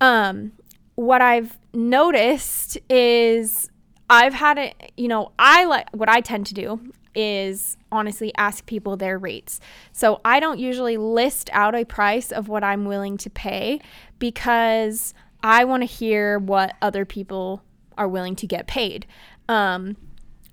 Um, 0.01 0.51
what 0.95 1.21
I've 1.21 1.57
noticed 1.73 2.77
is 2.89 3.69
I've 4.09 4.33
had 4.33 4.57
it, 4.57 4.91
you 4.97 5.07
know, 5.07 5.31
I 5.39 5.65
like 5.65 5.89
what 5.91 6.09
I 6.09 6.21
tend 6.21 6.45
to 6.47 6.53
do 6.53 6.79
is 7.15 7.77
honestly 7.91 8.33
ask 8.37 8.65
people 8.65 8.97
their 8.97 9.17
rates. 9.17 9.59
So 9.91 10.19
I 10.25 10.39
don't 10.39 10.59
usually 10.59 10.97
list 10.97 11.49
out 11.53 11.75
a 11.75 11.85
price 11.85 12.31
of 12.31 12.47
what 12.47 12.63
I'm 12.63 12.85
willing 12.85 13.17
to 13.17 13.29
pay 13.29 13.79
because 14.19 15.13
I 15.43 15.63
want 15.65 15.81
to 15.81 15.85
hear 15.87 16.39
what 16.39 16.75
other 16.81 17.05
people 17.05 17.63
are 17.97 18.07
willing 18.07 18.35
to 18.37 18.47
get 18.47 18.67
paid. 18.67 19.05
Um, 19.47 19.97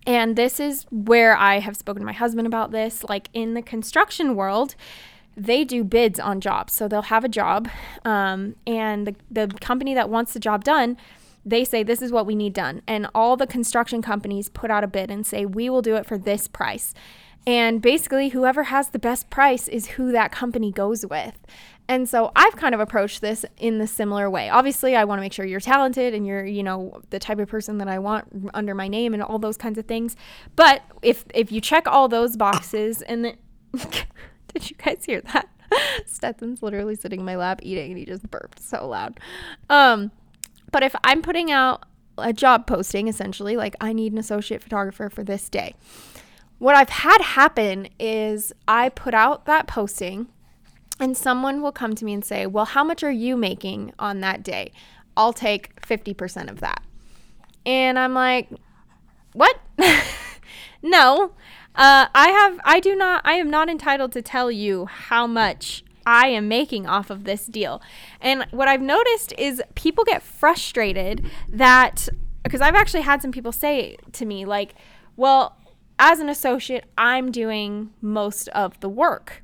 and 0.07 0.37
this 0.37 0.59
is 0.59 0.87
where 0.91 1.37
I 1.37 1.59
have 1.59 1.77
spoken 1.77 2.01
to 2.01 2.07
my 2.07 2.13
husband 2.13 2.47
about 2.47 2.73
this. 2.73 3.05
Like 3.05 3.29
in 3.33 3.55
the 3.55 3.63
construction 3.63 4.35
world, 4.35 4.75
they 5.37 5.65
do 5.65 5.85
bids 5.85 6.19
on 6.19 6.41
jobs. 6.41 6.73
So 6.73 6.89
they'll 6.89 7.03
have 7.03 7.25
a 7.25 7.29
job, 7.29 7.69
um, 8.05 8.57
and 8.67 9.07
the, 9.07 9.15
the 9.31 9.49
company 9.61 9.95
that 9.95 10.11
wants 10.11 10.33
the 10.33 10.41
job 10.41 10.65
done, 10.65 10.97
they 11.45 11.65
say, 11.65 11.83
This 11.83 12.03
is 12.03 12.13
what 12.13 12.27
we 12.27 12.35
need 12.35 12.53
done. 12.53 12.83
And 12.87 13.09
all 13.15 13.37
the 13.37 13.47
construction 13.47 14.03
companies 14.03 14.49
put 14.49 14.71
out 14.71 14.85
a 14.85 14.89
bid 14.89 15.11
and 15.11 15.27
say, 15.27 15.47
We 15.47 15.71
will 15.71 15.83
do 15.83 15.97
it 15.97 16.07
for 16.07 16.19
this 16.19 16.49
price. 16.49 16.95
And 17.47 17.81
basically, 17.81 18.31
whoever 18.31 18.65
has 18.65 18.91
the 18.91 18.99
best 18.99 19.31
price 19.31 19.67
is 19.67 19.89
who 19.89 20.13
that 20.13 20.31
company 20.31 20.71
goes 20.71 21.07
with. 21.07 21.39
And 21.89 22.09
so 22.09 22.31
I've 22.37 22.55
kind 22.55 22.75
of 22.75 22.81
approached 22.81 23.21
this 23.21 23.45
in 23.57 23.79
the 23.79 23.87
similar 23.87 24.31
way. 24.31 24.49
Obviously, 24.49 24.95
I 24.95 25.05
want 25.05 25.19
to 25.19 25.23
make 25.23 25.33
sure 25.33 25.45
you're 25.45 25.59
talented 25.59 26.15
and 26.15 26.27
you're, 26.27 26.45
you 26.45 26.63
know, 26.63 27.01
the 27.11 27.19
type 27.19 27.41
of 27.41 27.49
person 27.49 27.79
that 27.79 27.89
I 27.89 27.99
want 27.99 28.51
under 28.55 28.75
my 28.75 28.87
name 28.87 29.13
and 29.13 29.23
all 29.23 29.41
those 29.41 29.57
kinds 29.57 29.77
of 29.77 29.87
things. 29.87 30.15
But 30.55 30.83
if 31.03 31.25
if 31.35 31.51
you 31.51 31.61
check 31.61 31.89
all 31.89 32.09
those 32.09 32.37
boxes 32.37 33.03
and 33.09 33.37
did 33.73 34.71
you 34.71 34.77
guys 34.77 35.05
hear 35.05 35.21
that? 35.33 35.49
Stetson's 36.07 36.63
literally 36.63 36.95
sitting 36.97 37.21
in 37.21 37.27
my 37.27 37.37
lap 37.37 37.61
eating 37.63 37.91
and 37.91 37.99
he 37.99 38.05
just 38.05 38.31
burped 38.31 38.61
so 38.61 38.87
loud. 38.89 39.19
Um, 39.69 40.11
but 40.73 40.83
if 40.83 40.95
I'm 41.05 41.23
putting 41.23 41.51
out 41.51 41.85
a 42.19 42.33
job 42.33 42.67
posting 42.67 43.09
essentially, 43.09 43.57
like 43.57 43.75
I 43.81 43.93
need 43.93 44.13
an 44.13 44.19
associate 44.19 44.63
photographer 44.63 45.11
for 45.11 45.25
this 45.25 45.49
day. 45.49 45.75
What 46.59 46.77
I've 46.77 46.91
had 46.91 47.21
happen 47.23 47.89
is 47.99 48.53
I 48.69 48.91
put 48.91 49.15
out 49.15 49.47
that 49.47 49.67
posting 49.67 50.29
and 51.01 51.17
someone 51.17 51.63
will 51.63 51.73
come 51.73 51.95
to 51.95 52.05
me 52.05 52.13
and 52.13 52.25
say, 52.25 52.47
Well, 52.47 52.67
how 52.67 52.85
much 52.85 53.03
are 53.03 53.11
you 53.11 53.37
making 53.37 53.93
on 53.99 54.21
that 54.21 54.43
day? 54.43 54.73
I'll 55.17 55.33
take 55.33 55.81
50% 55.83 56.51
of 56.51 56.61
that. 56.61 56.83
And 57.67 57.99
I'm 57.99 58.15
like, 58.15 58.49
What? 59.33 59.59
no. 60.83 61.33
Uh, 61.75 62.07
I 62.15 62.29
have, 62.29 62.61
I 62.65 62.81
do 62.81 62.95
not, 62.95 63.23
I 63.25 63.35
am 63.35 63.49
not 63.49 63.69
entitled 63.71 64.13
to 64.13 64.23
tell 64.23 64.51
you 64.51 64.87
how 64.87 65.27
much 65.27 65.85
I 66.05 66.27
am 66.29 66.49
making 66.49 66.87
off 66.87 67.11
of 67.11 67.25
this 67.25 67.47
deal. 67.47 67.81
And 68.21 68.47
what 68.51 68.69
I've 68.69 68.83
noticed 68.83 69.33
is 69.39 69.63
people 69.75 70.05
get 70.05 70.23
frustrated 70.23 71.25
that, 71.49 72.09
because 72.43 72.61
I've 72.61 72.75
actually 72.75 73.03
had 73.03 73.23
some 73.23 73.33
people 73.33 73.53
say 73.53 73.97
to 74.13 74.27
me, 74.27 74.45
like, 74.45 74.75
well, 75.17 75.57
as 75.99 76.19
an 76.19 76.29
associate, 76.29 76.85
I'm 76.99 77.31
doing 77.31 77.91
most 78.01 78.49
of 78.49 78.81
the 78.81 78.89
work. 78.89 79.43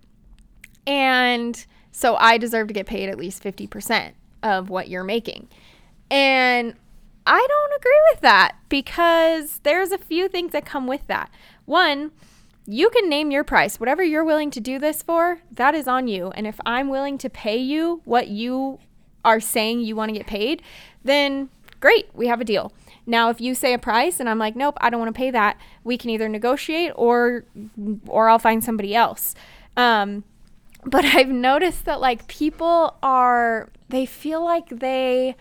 And 0.86 1.64
so 1.92 2.16
I 2.16 2.38
deserve 2.38 2.68
to 2.68 2.74
get 2.74 2.86
paid 2.86 3.08
at 3.08 3.18
least 3.18 3.42
50% 3.42 4.12
of 4.42 4.68
what 4.70 4.88
you're 4.88 5.04
making. 5.04 5.48
And 6.10 6.74
I 7.26 7.44
don't 7.48 7.80
agree 7.80 8.00
with 8.12 8.20
that 8.20 8.56
because 8.68 9.60
there's 9.64 9.90
a 9.90 9.98
few 9.98 10.28
things 10.28 10.52
that 10.52 10.64
come 10.64 10.86
with 10.86 11.06
that. 11.08 11.30
One, 11.64 12.12
you 12.66 12.90
can 12.90 13.08
name 13.08 13.30
your 13.30 13.44
price. 13.44 13.80
Whatever 13.80 14.02
you're 14.02 14.24
willing 14.24 14.50
to 14.52 14.60
do 14.60 14.78
this 14.78 15.02
for, 15.02 15.40
that 15.50 15.74
is 15.74 15.88
on 15.88 16.06
you. 16.08 16.30
And 16.30 16.46
if 16.46 16.60
I'm 16.64 16.88
willing 16.88 17.18
to 17.18 17.30
pay 17.30 17.56
you 17.56 18.02
what 18.04 18.28
you 18.28 18.78
are 19.24 19.40
saying 19.40 19.80
you 19.80 19.96
want 19.96 20.10
to 20.10 20.16
get 20.16 20.26
paid, 20.26 20.62
then 21.04 21.48
great, 21.80 22.08
we 22.14 22.28
have 22.28 22.40
a 22.40 22.44
deal. 22.44 22.72
Now, 23.06 23.30
if 23.30 23.40
you 23.40 23.54
say 23.54 23.72
a 23.72 23.78
price 23.78 24.18
and 24.18 24.28
I'm 24.28 24.38
like, 24.38 24.56
nope, 24.56 24.76
I 24.80 24.90
don't 24.90 25.00
want 25.00 25.14
to 25.14 25.18
pay 25.18 25.30
that, 25.30 25.56
we 25.84 25.96
can 25.96 26.10
either 26.10 26.28
negotiate 26.28 26.92
or 26.96 27.44
or 28.08 28.28
I'll 28.28 28.38
find 28.38 28.62
somebody 28.62 28.94
else. 28.94 29.34
Um, 29.76 30.24
but 30.90 31.04
I've 31.04 31.28
noticed 31.28 31.84
that 31.84 32.00
like 32.00 32.26
people 32.28 32.96
are 33.02 33.68
they 33.88 34.06
feel 34.06 34.44
like 34.44 34.68
they 34.68 35.36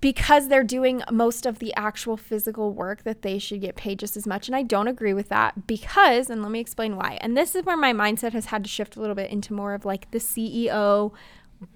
because 0.00 0.48
they're 0.48 0.64
doing 0.64 1.02
most 1.10 1.46
of 1.46 1.60
the 1.60 1.72
actual 1.76 2.16
physical 2.16 2.72
work 2.72 3.04
that 3.04 3.22
they 3.22 3.38
should 3.38 3.60
get 3.60 3.74
paid 3.74 3.98
just 3.98 4.16
as 4.16 4.26
much 4.26 4.48
and 4.48 4.56
I 4.56 4.62
don't 4.62 4.88
agree 4.88 5.14
with 5.14 5.28
that 5.28 5.66
because 5.66 6.28
and 6.28 6.42
let 6.42 6.50
me 6.50 6.60
explain 6.60 6.96
why. 6.96 7.18
And 7.20 7.36
this 7.36 7.54
is 7.54 7.64
where 7.64 7.76
my 7.76 7.92
mindset 7.92 8.32
has 8.32 8.46
had 8.46 8.64
to 8.64 8.70
shift 8.70 8.96
a 8.96 9.00
little 9.00 9.14
bit 9.14 9.30
into 9.30 9.54
more 9.54 9.74
of 9.74 9.84
like 9.84 10.10
the 10.10 10.18
CEO 10.18 11.12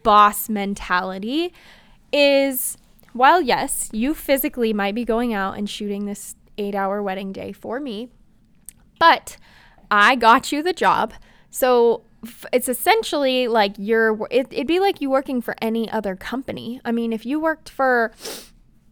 boss 0.03 0.49
mentality 0.49 1.55
is 2.13 2.77
while 3.13 3.41
yes, 3.41 3.89
you 3.93 4.13
physically 4.13 4.73
might 4.73 4.95
be 4.95 5.05
going 5.05 5.33
out 5.33 5.57
and 5.57 5.71
shooting 5.71 6.05
this 6.05 6.35
8-hour 6.59 7.03
wedding 7.03 7.33
day 7.33 7.53
for 7.53 7.81
me, 7.81 8.09
but 8.99 9.37
I 9.91 10.17
got 10.17 10.53
you 10.53 10.63
the 10.63 10.73
job. 10.73 11.15
So 11.51 12.03
it's 12.53 12.69
essentially 12.69 13.49
like 13.49 13.75
you're 13.79 14.27
it, 14.31 14.49
it'd 14.51 14.67
be 14.67 14.81
like 14.81 15.01
you 15.01 15.11
working 15.11 15.41
for 15.41 15.55
any 15.63 15.91
other 15.91 16.17
company. 16.17 16.81
I 16.85 16.93
mean 16.93 17.13
if 17.13 17.25
you 17.25 17.41
worked 17.41 17.69
for 17.69 18.13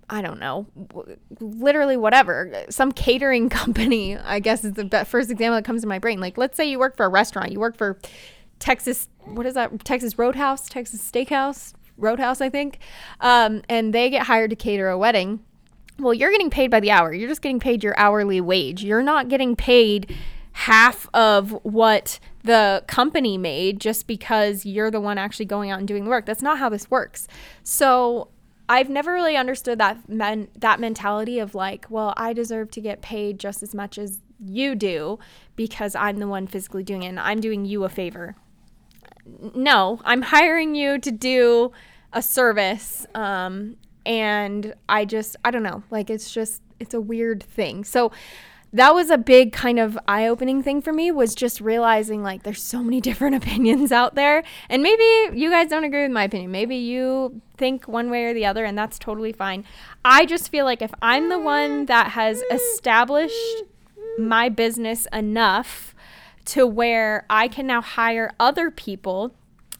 i 0.08 0.22
don't 0.22 0.38
know 0.38 0.64
literally 1.40 1.96
whatever 1.96 2.52
some 2.70 2.92
catering 2.92 3.48
company 3.60 4.16
i 4.16 4.38
guess 4.38 4.64
is 4.64 4.74
the 4.74 5.04
first 5.04 5.32
example 5.32 5.56
that 5.56 5.64
comes 5.64 5.82
to 5.82 5.88
my 5.88 5.98
brain. 5.98 6.20
Like 6.20 6.38
let's 6.38 6.56
say 6.56 6.68
you 6.68 6.78
work 6.78 6.96
for 6.96 7.06
a 7.06 7.08
restaurant. 7.08 7.52
You 7.52 7.60
work 7.60 7.76
for 7.76 7.98
texas 8.58 9.08
what 9.24 9.44
is 9.44 9.54
that? 9.54 9.84
Texas 9.84 10.18
roadhouse? 10.18 10.68
Texas 10.68 11.00
steakhouse? 11.00 11.74
Roadhouse 11.98 12.40
i 12.40 12.48
think. 12.48 12.78
Um, 13.20 13.62
and 13.68 13.92
they 13.92 14.10
get 14.10 14.26
hired 14.26 14.50
to 14.50 14.56
cater 14.56 14.88
a 14.88 14.98
wedding. 14.98 15.40
Well 15.98 16.14
you're 16.14 16.30
getting 16.30 16.50
paid 16.50 16.70
by 16.70 16.78
the 16.78 16.92
hour. 16.92 17.12
You're 17.12 17.28
just 17.28 17.42
getting 17.42 17.58
paid 17.58 17.82
your 17.82 17.98
hourly 17.98 18.40
wage. 18.40 18.84
You're 18.84 19.02
not 19.02 19.28
getting 19.28 19.56
paid 19.56 20.16
half 20.66 21.08
of 21.14 21.52
what 21.62 22.18
the 22.42 22.82
company 22.88 23.38
made 23.38 23.80
just 23.80 24.08
because 24.08 24.66
you're 24.66 24.90
the 24.90 25.00
one 25.00 25.16
actually 25.16 25.44
going 25.44 25.70
out 25.70 25.78
and 25.78 25.86
doing 25.86 26.02
the 26.02 26.10
work. 26.10 26.26
That's 26.26 26.42
not 26.42 26.58
how 26.58 26.68
this 26.68 26.90
works. 26.90 27.28
So 27.62 28.30
I've 28.68 28.90
never 28.90 29.12
really 29.12 29.36
understood 29.36 29.78
that 29.78 30.08
men, 30.08 30.48
that 30.58 30.80
mentality 30.80 31.38
of 31.38 31.54
like, 31.54 31.86
well, 31.88 32.14
I 32.16 32.32
deserve 32.32 32.72
to 32.72 32.80
get 32.80 33.00
paid 33.00 33.38
just 33.38 33.62
as 33.62 33.76
much 33.76 33.96
as 33.96 34.20
you 34.44 34.74
do 34.74 35.20
because 35.54 35.94
I'm 35.94 36.16
the 36.16 36.26
one 36.26 36.48
physically 36.48 36.82
doing 36.82 37.04
it 37.04 37.10
and 37.10 37.20
I'm 37.20 37.38
doing 37.38 37.64
you 37.64 37.84
a 37.84 37.88
favor. 37.88 38.34
No, 39.54 40.00
I'm 40.04 40.22
hiring 40.22 40.74
you 40.74 40.98
to 40.98 41.12
do 41.12 41.70
a 42.12 42.22
service 42.22 43.06
um, 43.14 43.76
and 44.04 44.74
I 44.88 45.04
just 45.04 45.36
I 45.44 45.52
don't 45.52 45.62
know, 45.62 45.84
like 45.92 46.10
it's 46.10 46.34
just 46.34 46.60
it's 46.80 46.92
a 46.92 47.00
weird 47.00 47.44
thing. 47.44 47.84
So 47.84 48.10
that 48.72 48.94
was 48.94 49.10
a 49.10 49.18
big 49.18 49.52
kind 49.52 49.78
of 49.78 49.98
eye-opening 50.06 50.62
thing 50.62 50.82
for 50.82 50.92
me 50.92 51.10
was 51.10 51.34
just 51.34 51.60
realizing 51.60 52.22
like 52.22 52.42
there's 52.42 52.62
so 52.62 52.82
many 52.82 53.00
different 53.08 53.36
opinions 53.36 53.92
out 53.92 54.14
there. 54.14 54.42
And 54.68 54.82
maybe 54.82 55.38
you 55.38 55.50
guys 55.50 55.68
don't 55.68 55.84
agree 55.84 56.02
with 56.02 56.12
my 56.12 56.24
opinion. 56.24 56.50
Maybe 56.50 56.76
you 56.76 57.40
think 57.56 57.88
one 57.88 58.10
way 58.10 58.24
or 58.24 58.34
the 58.34 58.44
other 58.44 58.64
and 58.64 58.76
that's 58.76 58.98
totally 58.98 59.32
fine. 59.32 59.64
I 60.04 60.26
just 60.26 60.50
feel 60.50 60.64
like 60.64 60.82
if 60.82 60.92
i'm 61.02 61.28
the 61.28 61.38
one 61.38 61.86
that 61.86 62.08
has 62.12 62.42
established 62.50 63.62
my 64.18 64.48
business 64.48 65.06
enough 65.12 65.94
to 66.44 66.66
where 66.66 67.26
i 67.30 67.48
can 67.48 67.66
now 67.66 67.80
hire 67.80 68.32
other 68.38 68.70
people 68.70 69.34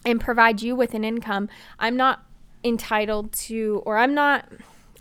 and 0.05 0.21
provide 0.21 0.63
you 0.63 0.75
with 0.77 0.95
an 0.95 1.05
income 1.05 1.49
i'm 1.79 1.97
not 1.97 2.25
entitled 2.65 3.33
to 3.33 3.83
or 3.87 3.99
i'm 3.99 4.15
not 4.15 4.47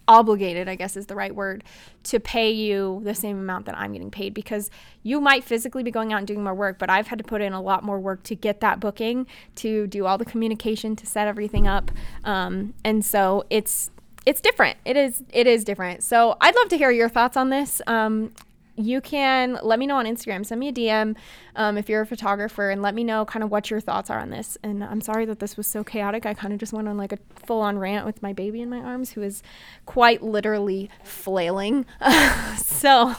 obligated, 0.08 0.68
I 0.68 0.76
guess 0.76 0.96
is 0.96 1.08
the 1.08 1.16
right 1.16 1.34
word, 1.34 1.64
to 2.04 2.20
pay 2.20 2.52
you 2.52 3.02
the 3.04 3.16
same 3.16 3.40
amount 3.40 3.66
that 3.66 3.78
I'm 3.78 3.94
getting 3.94 4.12
paid 4.12 4.34
because 4.34 4.70
you 5.04 5.20
might 5.20 5.44
physically 5.44 5.84
be 5.84 5.92
going 5.92 6.14
out 6.14 6.20
and 6.20 6.28
doing 6.28 6.44
more 6.44 6.54
work, 6.54 6.80
but 6.80 6.90
I've 6.90 7.08
had 7.08 7.18
to 7.20 7.24
put 7.24 7.42
in 7.42 7.54
a 7.54 7.62
lot 7.62 7.84
more 7.84 8.00
work 8.00 8.24
to 8.24 8.36
get 8.36 8.62
that 8.62 8.80
booking, 8.80 9.28
to 9.56 9.88
do 9.88 10.06
all 10.06 10.18
the 10.18 10.26
communication, 10.26 10.96
to 10.96 11.06
set 11.06 11.28
everything 11.28 11.68
up. 11.68 11.92
Um, 12.24 12.74
and 12.84 13.04
so 13.04 13.46
it's 13.50 13.92
it's 14.26 14.42
different. 14.42 14.78
It 14.86 14.98
is 14.98 15.24
it 15.32 15.48
is 15.48 15.64
different. 15.64 16.04
So 16.04 16.36
I'd 16.42 16.56
love 16.56 16.70
to 16.70 16.78
hear 16.78 16.92
your 16.92 17.10
thoughts 17.10 17.38
on 17.38 17.50
this. 17.50 17.82
Um, 17.86 18.34
you 18.78 19.02
can 19.02 19.58
let 19.64 19.80
me 19.80 19.88
know 19.88 19.98
on 19.98 20.06
Instagram. 20.06 20.46
Send 20.46 20.60
me 20.60 20.70
a 20.70 20.74
DM 20.74 21.16
um, 21.56 21.78
if 21.78 21.88
you're 21.88 22.02
a 22.02 22.06
photographer 22.06 22.70
and 22.70 22.82
let 22.82 22.94
me 22.94 23.04
know 23.04 23.26
kind 23.26 23.44
of 23.44 23.52
what 23.52 23.70
your 23.70 23.80
thoughts 23.80 24.10
are 24.10 24.20
on 24.20 24.30
this. 24.30 24.58
And 24.64 24.84
I'm 24.84 25.02
sorry 25.02 25.26
that 25.26 25.40
this 25.40 25.58
was 25.58 25.68
so 25.68 25.84
chaotic. 25.84 26.26
I 26.26 26.34
kind 26.34 26.54
of 26.54 26.60
just 26.60 26.74
went 26.74 26.88
on 26.88 26.98
like 26.98 27.12
a 27.12 27.18
full 27.46 27.62
on 27.62 27.78
rant 27.78 28.06
with 28.06 28.22
my 28.22 28.34
baby 28.34 28.62
in 28.62 28.70
my 28.70 28.80
arms 28.80 29.12
who 29.12 29.22
is 29.22 29.42
quite 29.86 30.22
literally 30.22 30.90
flailing. 31.04 31.86
so, 32.58 33.16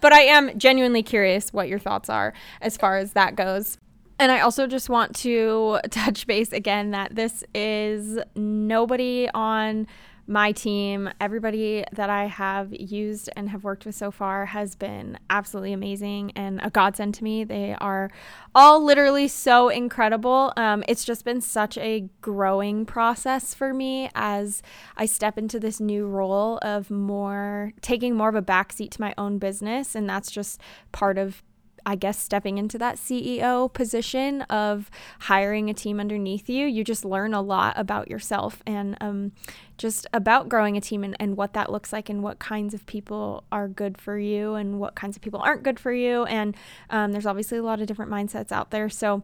but 0.00 0.12
I 0.12 0.20
am 0.20 0.56
genuinely 0.58 1.02
curious 1.02 1.52
what 1.52 1.68
your 1.68 1.78
thoughts 1.78 2.08
are 2.08 2.32
as 2.60 2.76
far 2.76 2.98
as 2.98 3.12
that 3.12 3.36
goes. 3.36 3.78
And 4.18 4.30
I 4.30 4.40
also 4.40 4.66
just 4.66 4.88
want 4.88 5.14
to 5.16 5.80
touch 5.90 6.26
base 6.26 6.52
again 6.52 6.92
that 6.92 7.14
this 7.14 7.42
is 7.54 8.18
nobody 8.36 9.28
on 9.34 9.86
my 10.26 10.52
team, 10.52 11.10
everybody 11.20 11.84
that 11.92 12.08
I 12.08 12.26
have 12.26 12.72
used 12.72 13.28
and 13.36 13.50
have 13.50 13.64
worked 13.64 13.84
with 13.84 13.94
so 13.94 14.10
far 14.10 14.46
has 14.46 14.74
been 14.74 15.18
absolutely 15.28 15.72
amazing 15.72 16.32
and 16.34 16.60
a 16.62 16.70
godsend 16.70 17.14
to 17.16 17.24
me. 17.24 17.44
They 17.44 17.76
are 17.80 18.10
all 18.54 18.82
literally 18.82 19.28
so 19.28 19.68
incredible. 19.68 20.52
Um, 20.56 20.82
it's 20.88 21.04
just 21.04 21.24
been 21.24 21.40
such 21.40 21.76
a 21.78 22.08
growing 22.22 22.86
process 22.86 23.52
for 23.54 23.74
me 23.74 24.10
as 24.14 24.62
I 24.96 25.06
step 25.06 25.36
into 25.36 25.60
this 25.60 25.80
new 25.80 26.06
role 26.06 26.58
of 26.62 26.90
more 26.90 27.72
taking 27.82 28.14
more 28.14 28.28
of 28.28 28.34
a 28.34 28.42
backseat 28.42 28.90
to 28.92 29.00
my 29.00 29.14
own 29.18 29.38
business. 29.38 29.94
And 29.94 30.08
that's 30.08 30.30
just 30.30 30.60
part 30.92 31.18
of 31.18 31.42
I 31.86 31.96
guess 31.96 32.18
stepping 32.18 32.58
into 32.58 32.78
that 32.78 32.96
CEO 32.96 33.72
position 33.72 34.42
of 34.42 34.90
hiring 35.20 35.68
a 35.68 35.74
team 35.74 36.00
underneath 36.00 36.48
you, 36.48 36.66
you 36.66 36.84
just 36.84 37.04
learn 37.04 37.34
a 37.34 37.42
lot 37.42 37.78
about 37.78 38.08
yourself 38.08 38.62
and 38.66 38.96
um, 39.00 39.32
just 39.76 40.06
about 40.12 40.48
growing 40.48 40.76
a 40.76 40.80
team 40.80 41.04
and, 41.04 41.16
and 41.20 41.36
what 41.36 41.52
that 41.54 41.70
looks 41.70 41.92
like 41.92 42.08
and 42.08 42.22
what 42.22 42.38
kinds 42.38 42.74
of 42.74 42.86
people 42.86 43.44
are 43.52 43.68
good 43.68 43.98
for 43.98 44.18
you 44.18 44.54
and 44.54 44.80
what 44.80 44.94
kinds 44.94 45.16
of 45.16 45.22
people 45.22 45.40
aren't 45.40 45.62
good 45.62 45.78
for 45.78 45.92
you. 45.92 46.24
And 46.24 46.56
um, 46.90 47.12
there's 47.12 47.26
obviously 47.26 47.58
a 47.58 47.62
lot 47.62 47.80
of 47.80 47.86
different 47.86 48.10
mindsets 48.10 48.52
out 48.52 48.70
there. 48.70 48.88
So, 48.88 49.22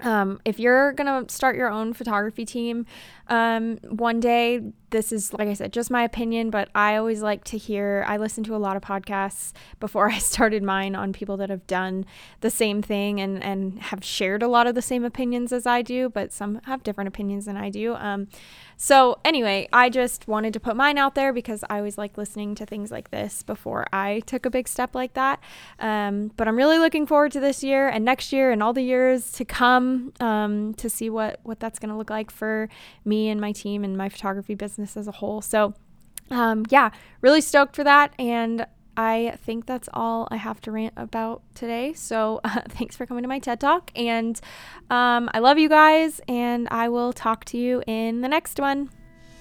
um, 0.00 0.40
if 0.44 0.60
you're 0.60 0.92
gonna 0.92 1.24
start 1.28 1.56
your 1.56 1.68
own 1.68 1.92
photography 1.92 2.44
team 2.44 2.86
um, 3.28 3.78
one 3.88 4.20
day, 4.20 4.62
this 4.90 5.12
is, 5.12 5.34
like 5.34 5.48
I 5.48 5.52
said, 5.52 5.72
just 5.72 5.90
my 5.90 6.02
opinion, 6.02 6.48
but 6.48 6.70
I 6.74 6.96
always 6.96 7.20
like 7.20 7.44
to 7.44 7.58
hear. 7.58 8.04
I 8.06 8.16
listen 8.16 8.42
to 8.44 8.56
a 8.56 8.58
lot 8.58 8.76
of 8.76 8.82
podcasts 8.82 9.52
before 9.80 10.10
I 10.10 10.18
started 10.18 10.62
mine 10.62 10.94
on 10.94 11.12
people 11.12 11.36
that 11.36 11.50
have 11.50 11.66
done 11.66 12.06
the 12.40 12.50
same 12.50 12.80
thing 12.80 13.20
and, 13.20 13.42
and 13.42 13.78
have 13.80 14.02
shared 14.02 14.42
a 14.42 14.48
lot 14.48 14.66
of 14.66 14.74
the 14.74 14.82
same 14.82 15.04
opinions 15.04 15.52
as 15.52 15.66
I 15.66 15.82
do, 15.82 16.08
but 16.08 16.32
some 16.32 16.60
have 16.64 16.82
different 16.82 17.08
opinions 17.08 17.44
than 17.44 17.56
I 17.56 17.68
do. 17.68 17.94
Um, 17.96 18.28
so, 18.80 19.18
anyway, 19.24 19.68
I 19.72 19.90
just 19.90 20.28
wanted 20.28 20.52
to 20.52 20.60
put 20.60 20.76
mine 20.76 20.98
out 20.98 21.16
there 21.16 21.32
because 21.32 21.64
I 21.68 21.78
always 21.78 21.98
like 21.98 22.16
listening 22.16 22.54
to 22.54 22.64
things 22.64 22.92
like 22.92 23.10
this 23.10 23.42
before 23.42 23.86
I 23.92 24.20
took 24.20 24.46
a 24.46 24.50
big 24.50 24.68
step 24.68 24.94
like 24.94 25.14
that. 25.14 25.40
Um, 25.80 26.30
but 26.36 26.46
I'm 26.46 26.56
really 26.56 26.78
looking 26.78 27.04
forward 27.04 27.32
to 27.32 27.40
this 27.40 27.64
year 27.64 27.88
and 27.88 28.04
next 28.04 28.32
year 28.32 28.52
and 28.52 28.62
all 28.62 28.72
the 28.72 28.82
years 28.82 29.32
to 29.32 29.44
come 29.44 30.12
um, 30.20 30.74
to 30.74 30.88
see 30.88 31.10
what, 31.10 31.40
what 31.42 31.58
that's 31.58 31.80
going 31.80 31.90
to 31.90 31.96
look 31.96 32.08
like 32.08 32.30
for 32.30 32.68
and 33.26 33.40
my 33.40 33.50
team 33.50 33.82
and 33.82 33.96
my 33.96 34.08
photography 34.08 34.54
business 34.54 34.96
as 34.96 35.08
a 35.08 35.12
whole. 35.12 35.40
So, 35.42 35.74
um, 36.30 36.64
yeah, 36.68 36.90
really 37.20 37.40
stoked 37.40 37.74
for 37.74 37.82
that. 37.82 38.12
And 38.18 38.66
I 38.98 39.38
think 39.44 39.66
that's 39.66 39.88
all 39.94 40.26
I 40.30 40.36
have 40.36 40.60
to 40.62 40.72
rant 40.72 40.94
about 40.96 41.42
today. 41.54 41.92
So 41.94 42.40
uh, 42.42 42.62
thanks 42.68 42.96
for 42.96 43.06
coming 43.06 43.22
to 43.22 43.28
my 43.28 43.38
TED 43.38 43.60
Talk. 43.60 43.92
And 43.94 44.40
um, 44.90 45.30
I 45.32 45.38
love 45.38 45.56
you 45.56 45.68
guys, 45.68 46.20
and 46.26 46.66
I 46.70 46.88
will 46.88 47.12
talk 47.12 47.44
to 47.46 47.58
you 47.58 47.82
in 47.86 48.22
the 48.22 48.28
next 48.28 48.58
one. 48.58 48.90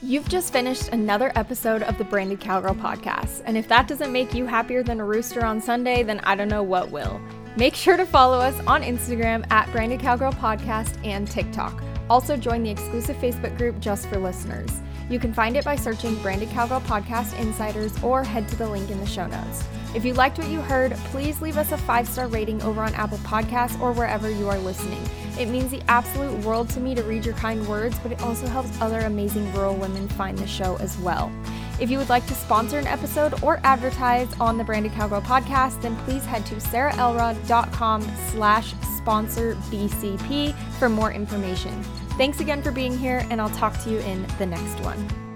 You've 0.03 0.29
just 0.29 0.53
finished 0.53 0.89
another 0.89 1.31
episode 1.35 1.81
of 1.81 1.97
the 1.97 2.03
Branded 2.03 2.39
Cowgirl 2.39 2.75
podcast. 2.75 3.41
And 3.45 3.57
if 3.57 3.67
that 3.69 3.87
doesn't 3.87 4.11
make 4.11 4.31
you 4.35 4.45
happier 4.45 4.83
than 4.83 4.99
a 4.99 5.05
rooster 5.05 5.43
on 5.43 5.59
Sunday, 5.59 6.03
then 6.03 6.19
I 6.19 6.35
don't 6.35 6.49
know 6.49 6.61
what 6.61 6.91
will. 6.91 7.19
Make 7.57 7.73
sure 7.73 7.97
to 7.97 8.05
follow 8.05 8.37
us 8.37 8.59
on 8.67 8.83
Instagram 8.83 9.43
at 9.51 9.71
Branded 9.71 9.99
Cowgirl 9.99 10.33
Podcast 10.33 11.03
and 11.03 11.27
TikTok. 11.27 11.81
Also, 12.09 12.37
join 12.37 12.63
the 12.63 12.69
exclusive 12.69 13.17
Facebook 13.17 13.57
group 13.57 13.79
just 13.79 14.07
for 14.07 14.17
listeners. 14.17 14.69
You 15.09 15.19
can 15.19 15.33
find 15.33 15.55
it 15.55 15.63
by 15.63 15.75
searching 15.75 16.15
Branded 16.21 16.49
Cowgirl 16.49 16.81
Podcast 16.81 17.39
Insiders 17.39 18.01
or 18.03 18.23
head 18.23 18.47
to 18.49 18.55
the 18.55 18.69
link 18.69 18.91
in 18.91 18.99
the 18.99 19.05
show 19.05 19.27
notes. 19.27 19.63
If 19.95 20.03
you 20.03 20.13
liked 20.13 20.37
what 20.37 20.49
you 20.49 20.59
heard, 20.61 20.91
please 21.11 21.41
leave 21.41 21.57
us 21.57 21.71
a 21.71 21.77
five 21.77 22.07
star 22.07 22.27
rating 22.27 22.61
over 22.61 22.81
on 22.81 22.93
Apple 22.95 23.17
Podcasts 23.19 23.79
or 23.79 23.93
wherever 23.93 24.29
you 24.29 24.49
are 24.49 24.59
listening. 24.59 25.01
It 25.39 25.47
means 25.47 25.71
the 25.71 25.81
absolute 25.87 26.43
world 26.43 26.69
to 26.71 26.79
me 26.79 26.93
to 26.95 27.03
read 27.03 27.23
your 27.23 27.35
kind 27.35 27.65
words, 27.67 27.97
but 27.99 28.11
it 28.11 28.21
also 28.21 28.47
helps 28.47 28.81
other 28.81 28.99
amazing 29.01 29.51
rural 29.53 29.75
women 29.75 30.07
find 30.09 30.37
the 30.37 30.47
show 30.47 30.75
as 30.77 30.97
well. 30.97 31.31
If 31.79 31.91
you 31.91 31.99
would 31.99 32.09
like 32.09 32.25
to 32.27 32.33
sponsor 32.33 32.79
an 32.79 32.87
episode 32.87 33.41
or 33.43 33.59
advertise 33.63 34.27
on 34.39 34.57
the 34.57 34.63
Branded 34.63 34.93
Cowgirl 34.93 35.21
podcast, 35.21 35.81
then 35.81 35.95
please 35.97 36.25
head 36.25 36.45
to 36.47 36.55
sarahelrod.com 36.55 38.01
slash 38.31 38.73
sponsor 39.07 39.55
BCP 39.71 40.53
for 40.79 40.89
more 40.89 41.13
information. 41.13 41.81
Thanks 42.17 42.41
again 42.41 42.61
for 42.61 42.73
being 42.73 42.97
here, 42.97 43.25
and 43.29 43.39
I'll 43.39 43.49
talk 43.51 43.81
to 43.83 43.89
you 43.89 43.99
in 43.99 44.27
the 44.37 44.45
next 44.45 44.77
one. 44.81 45.26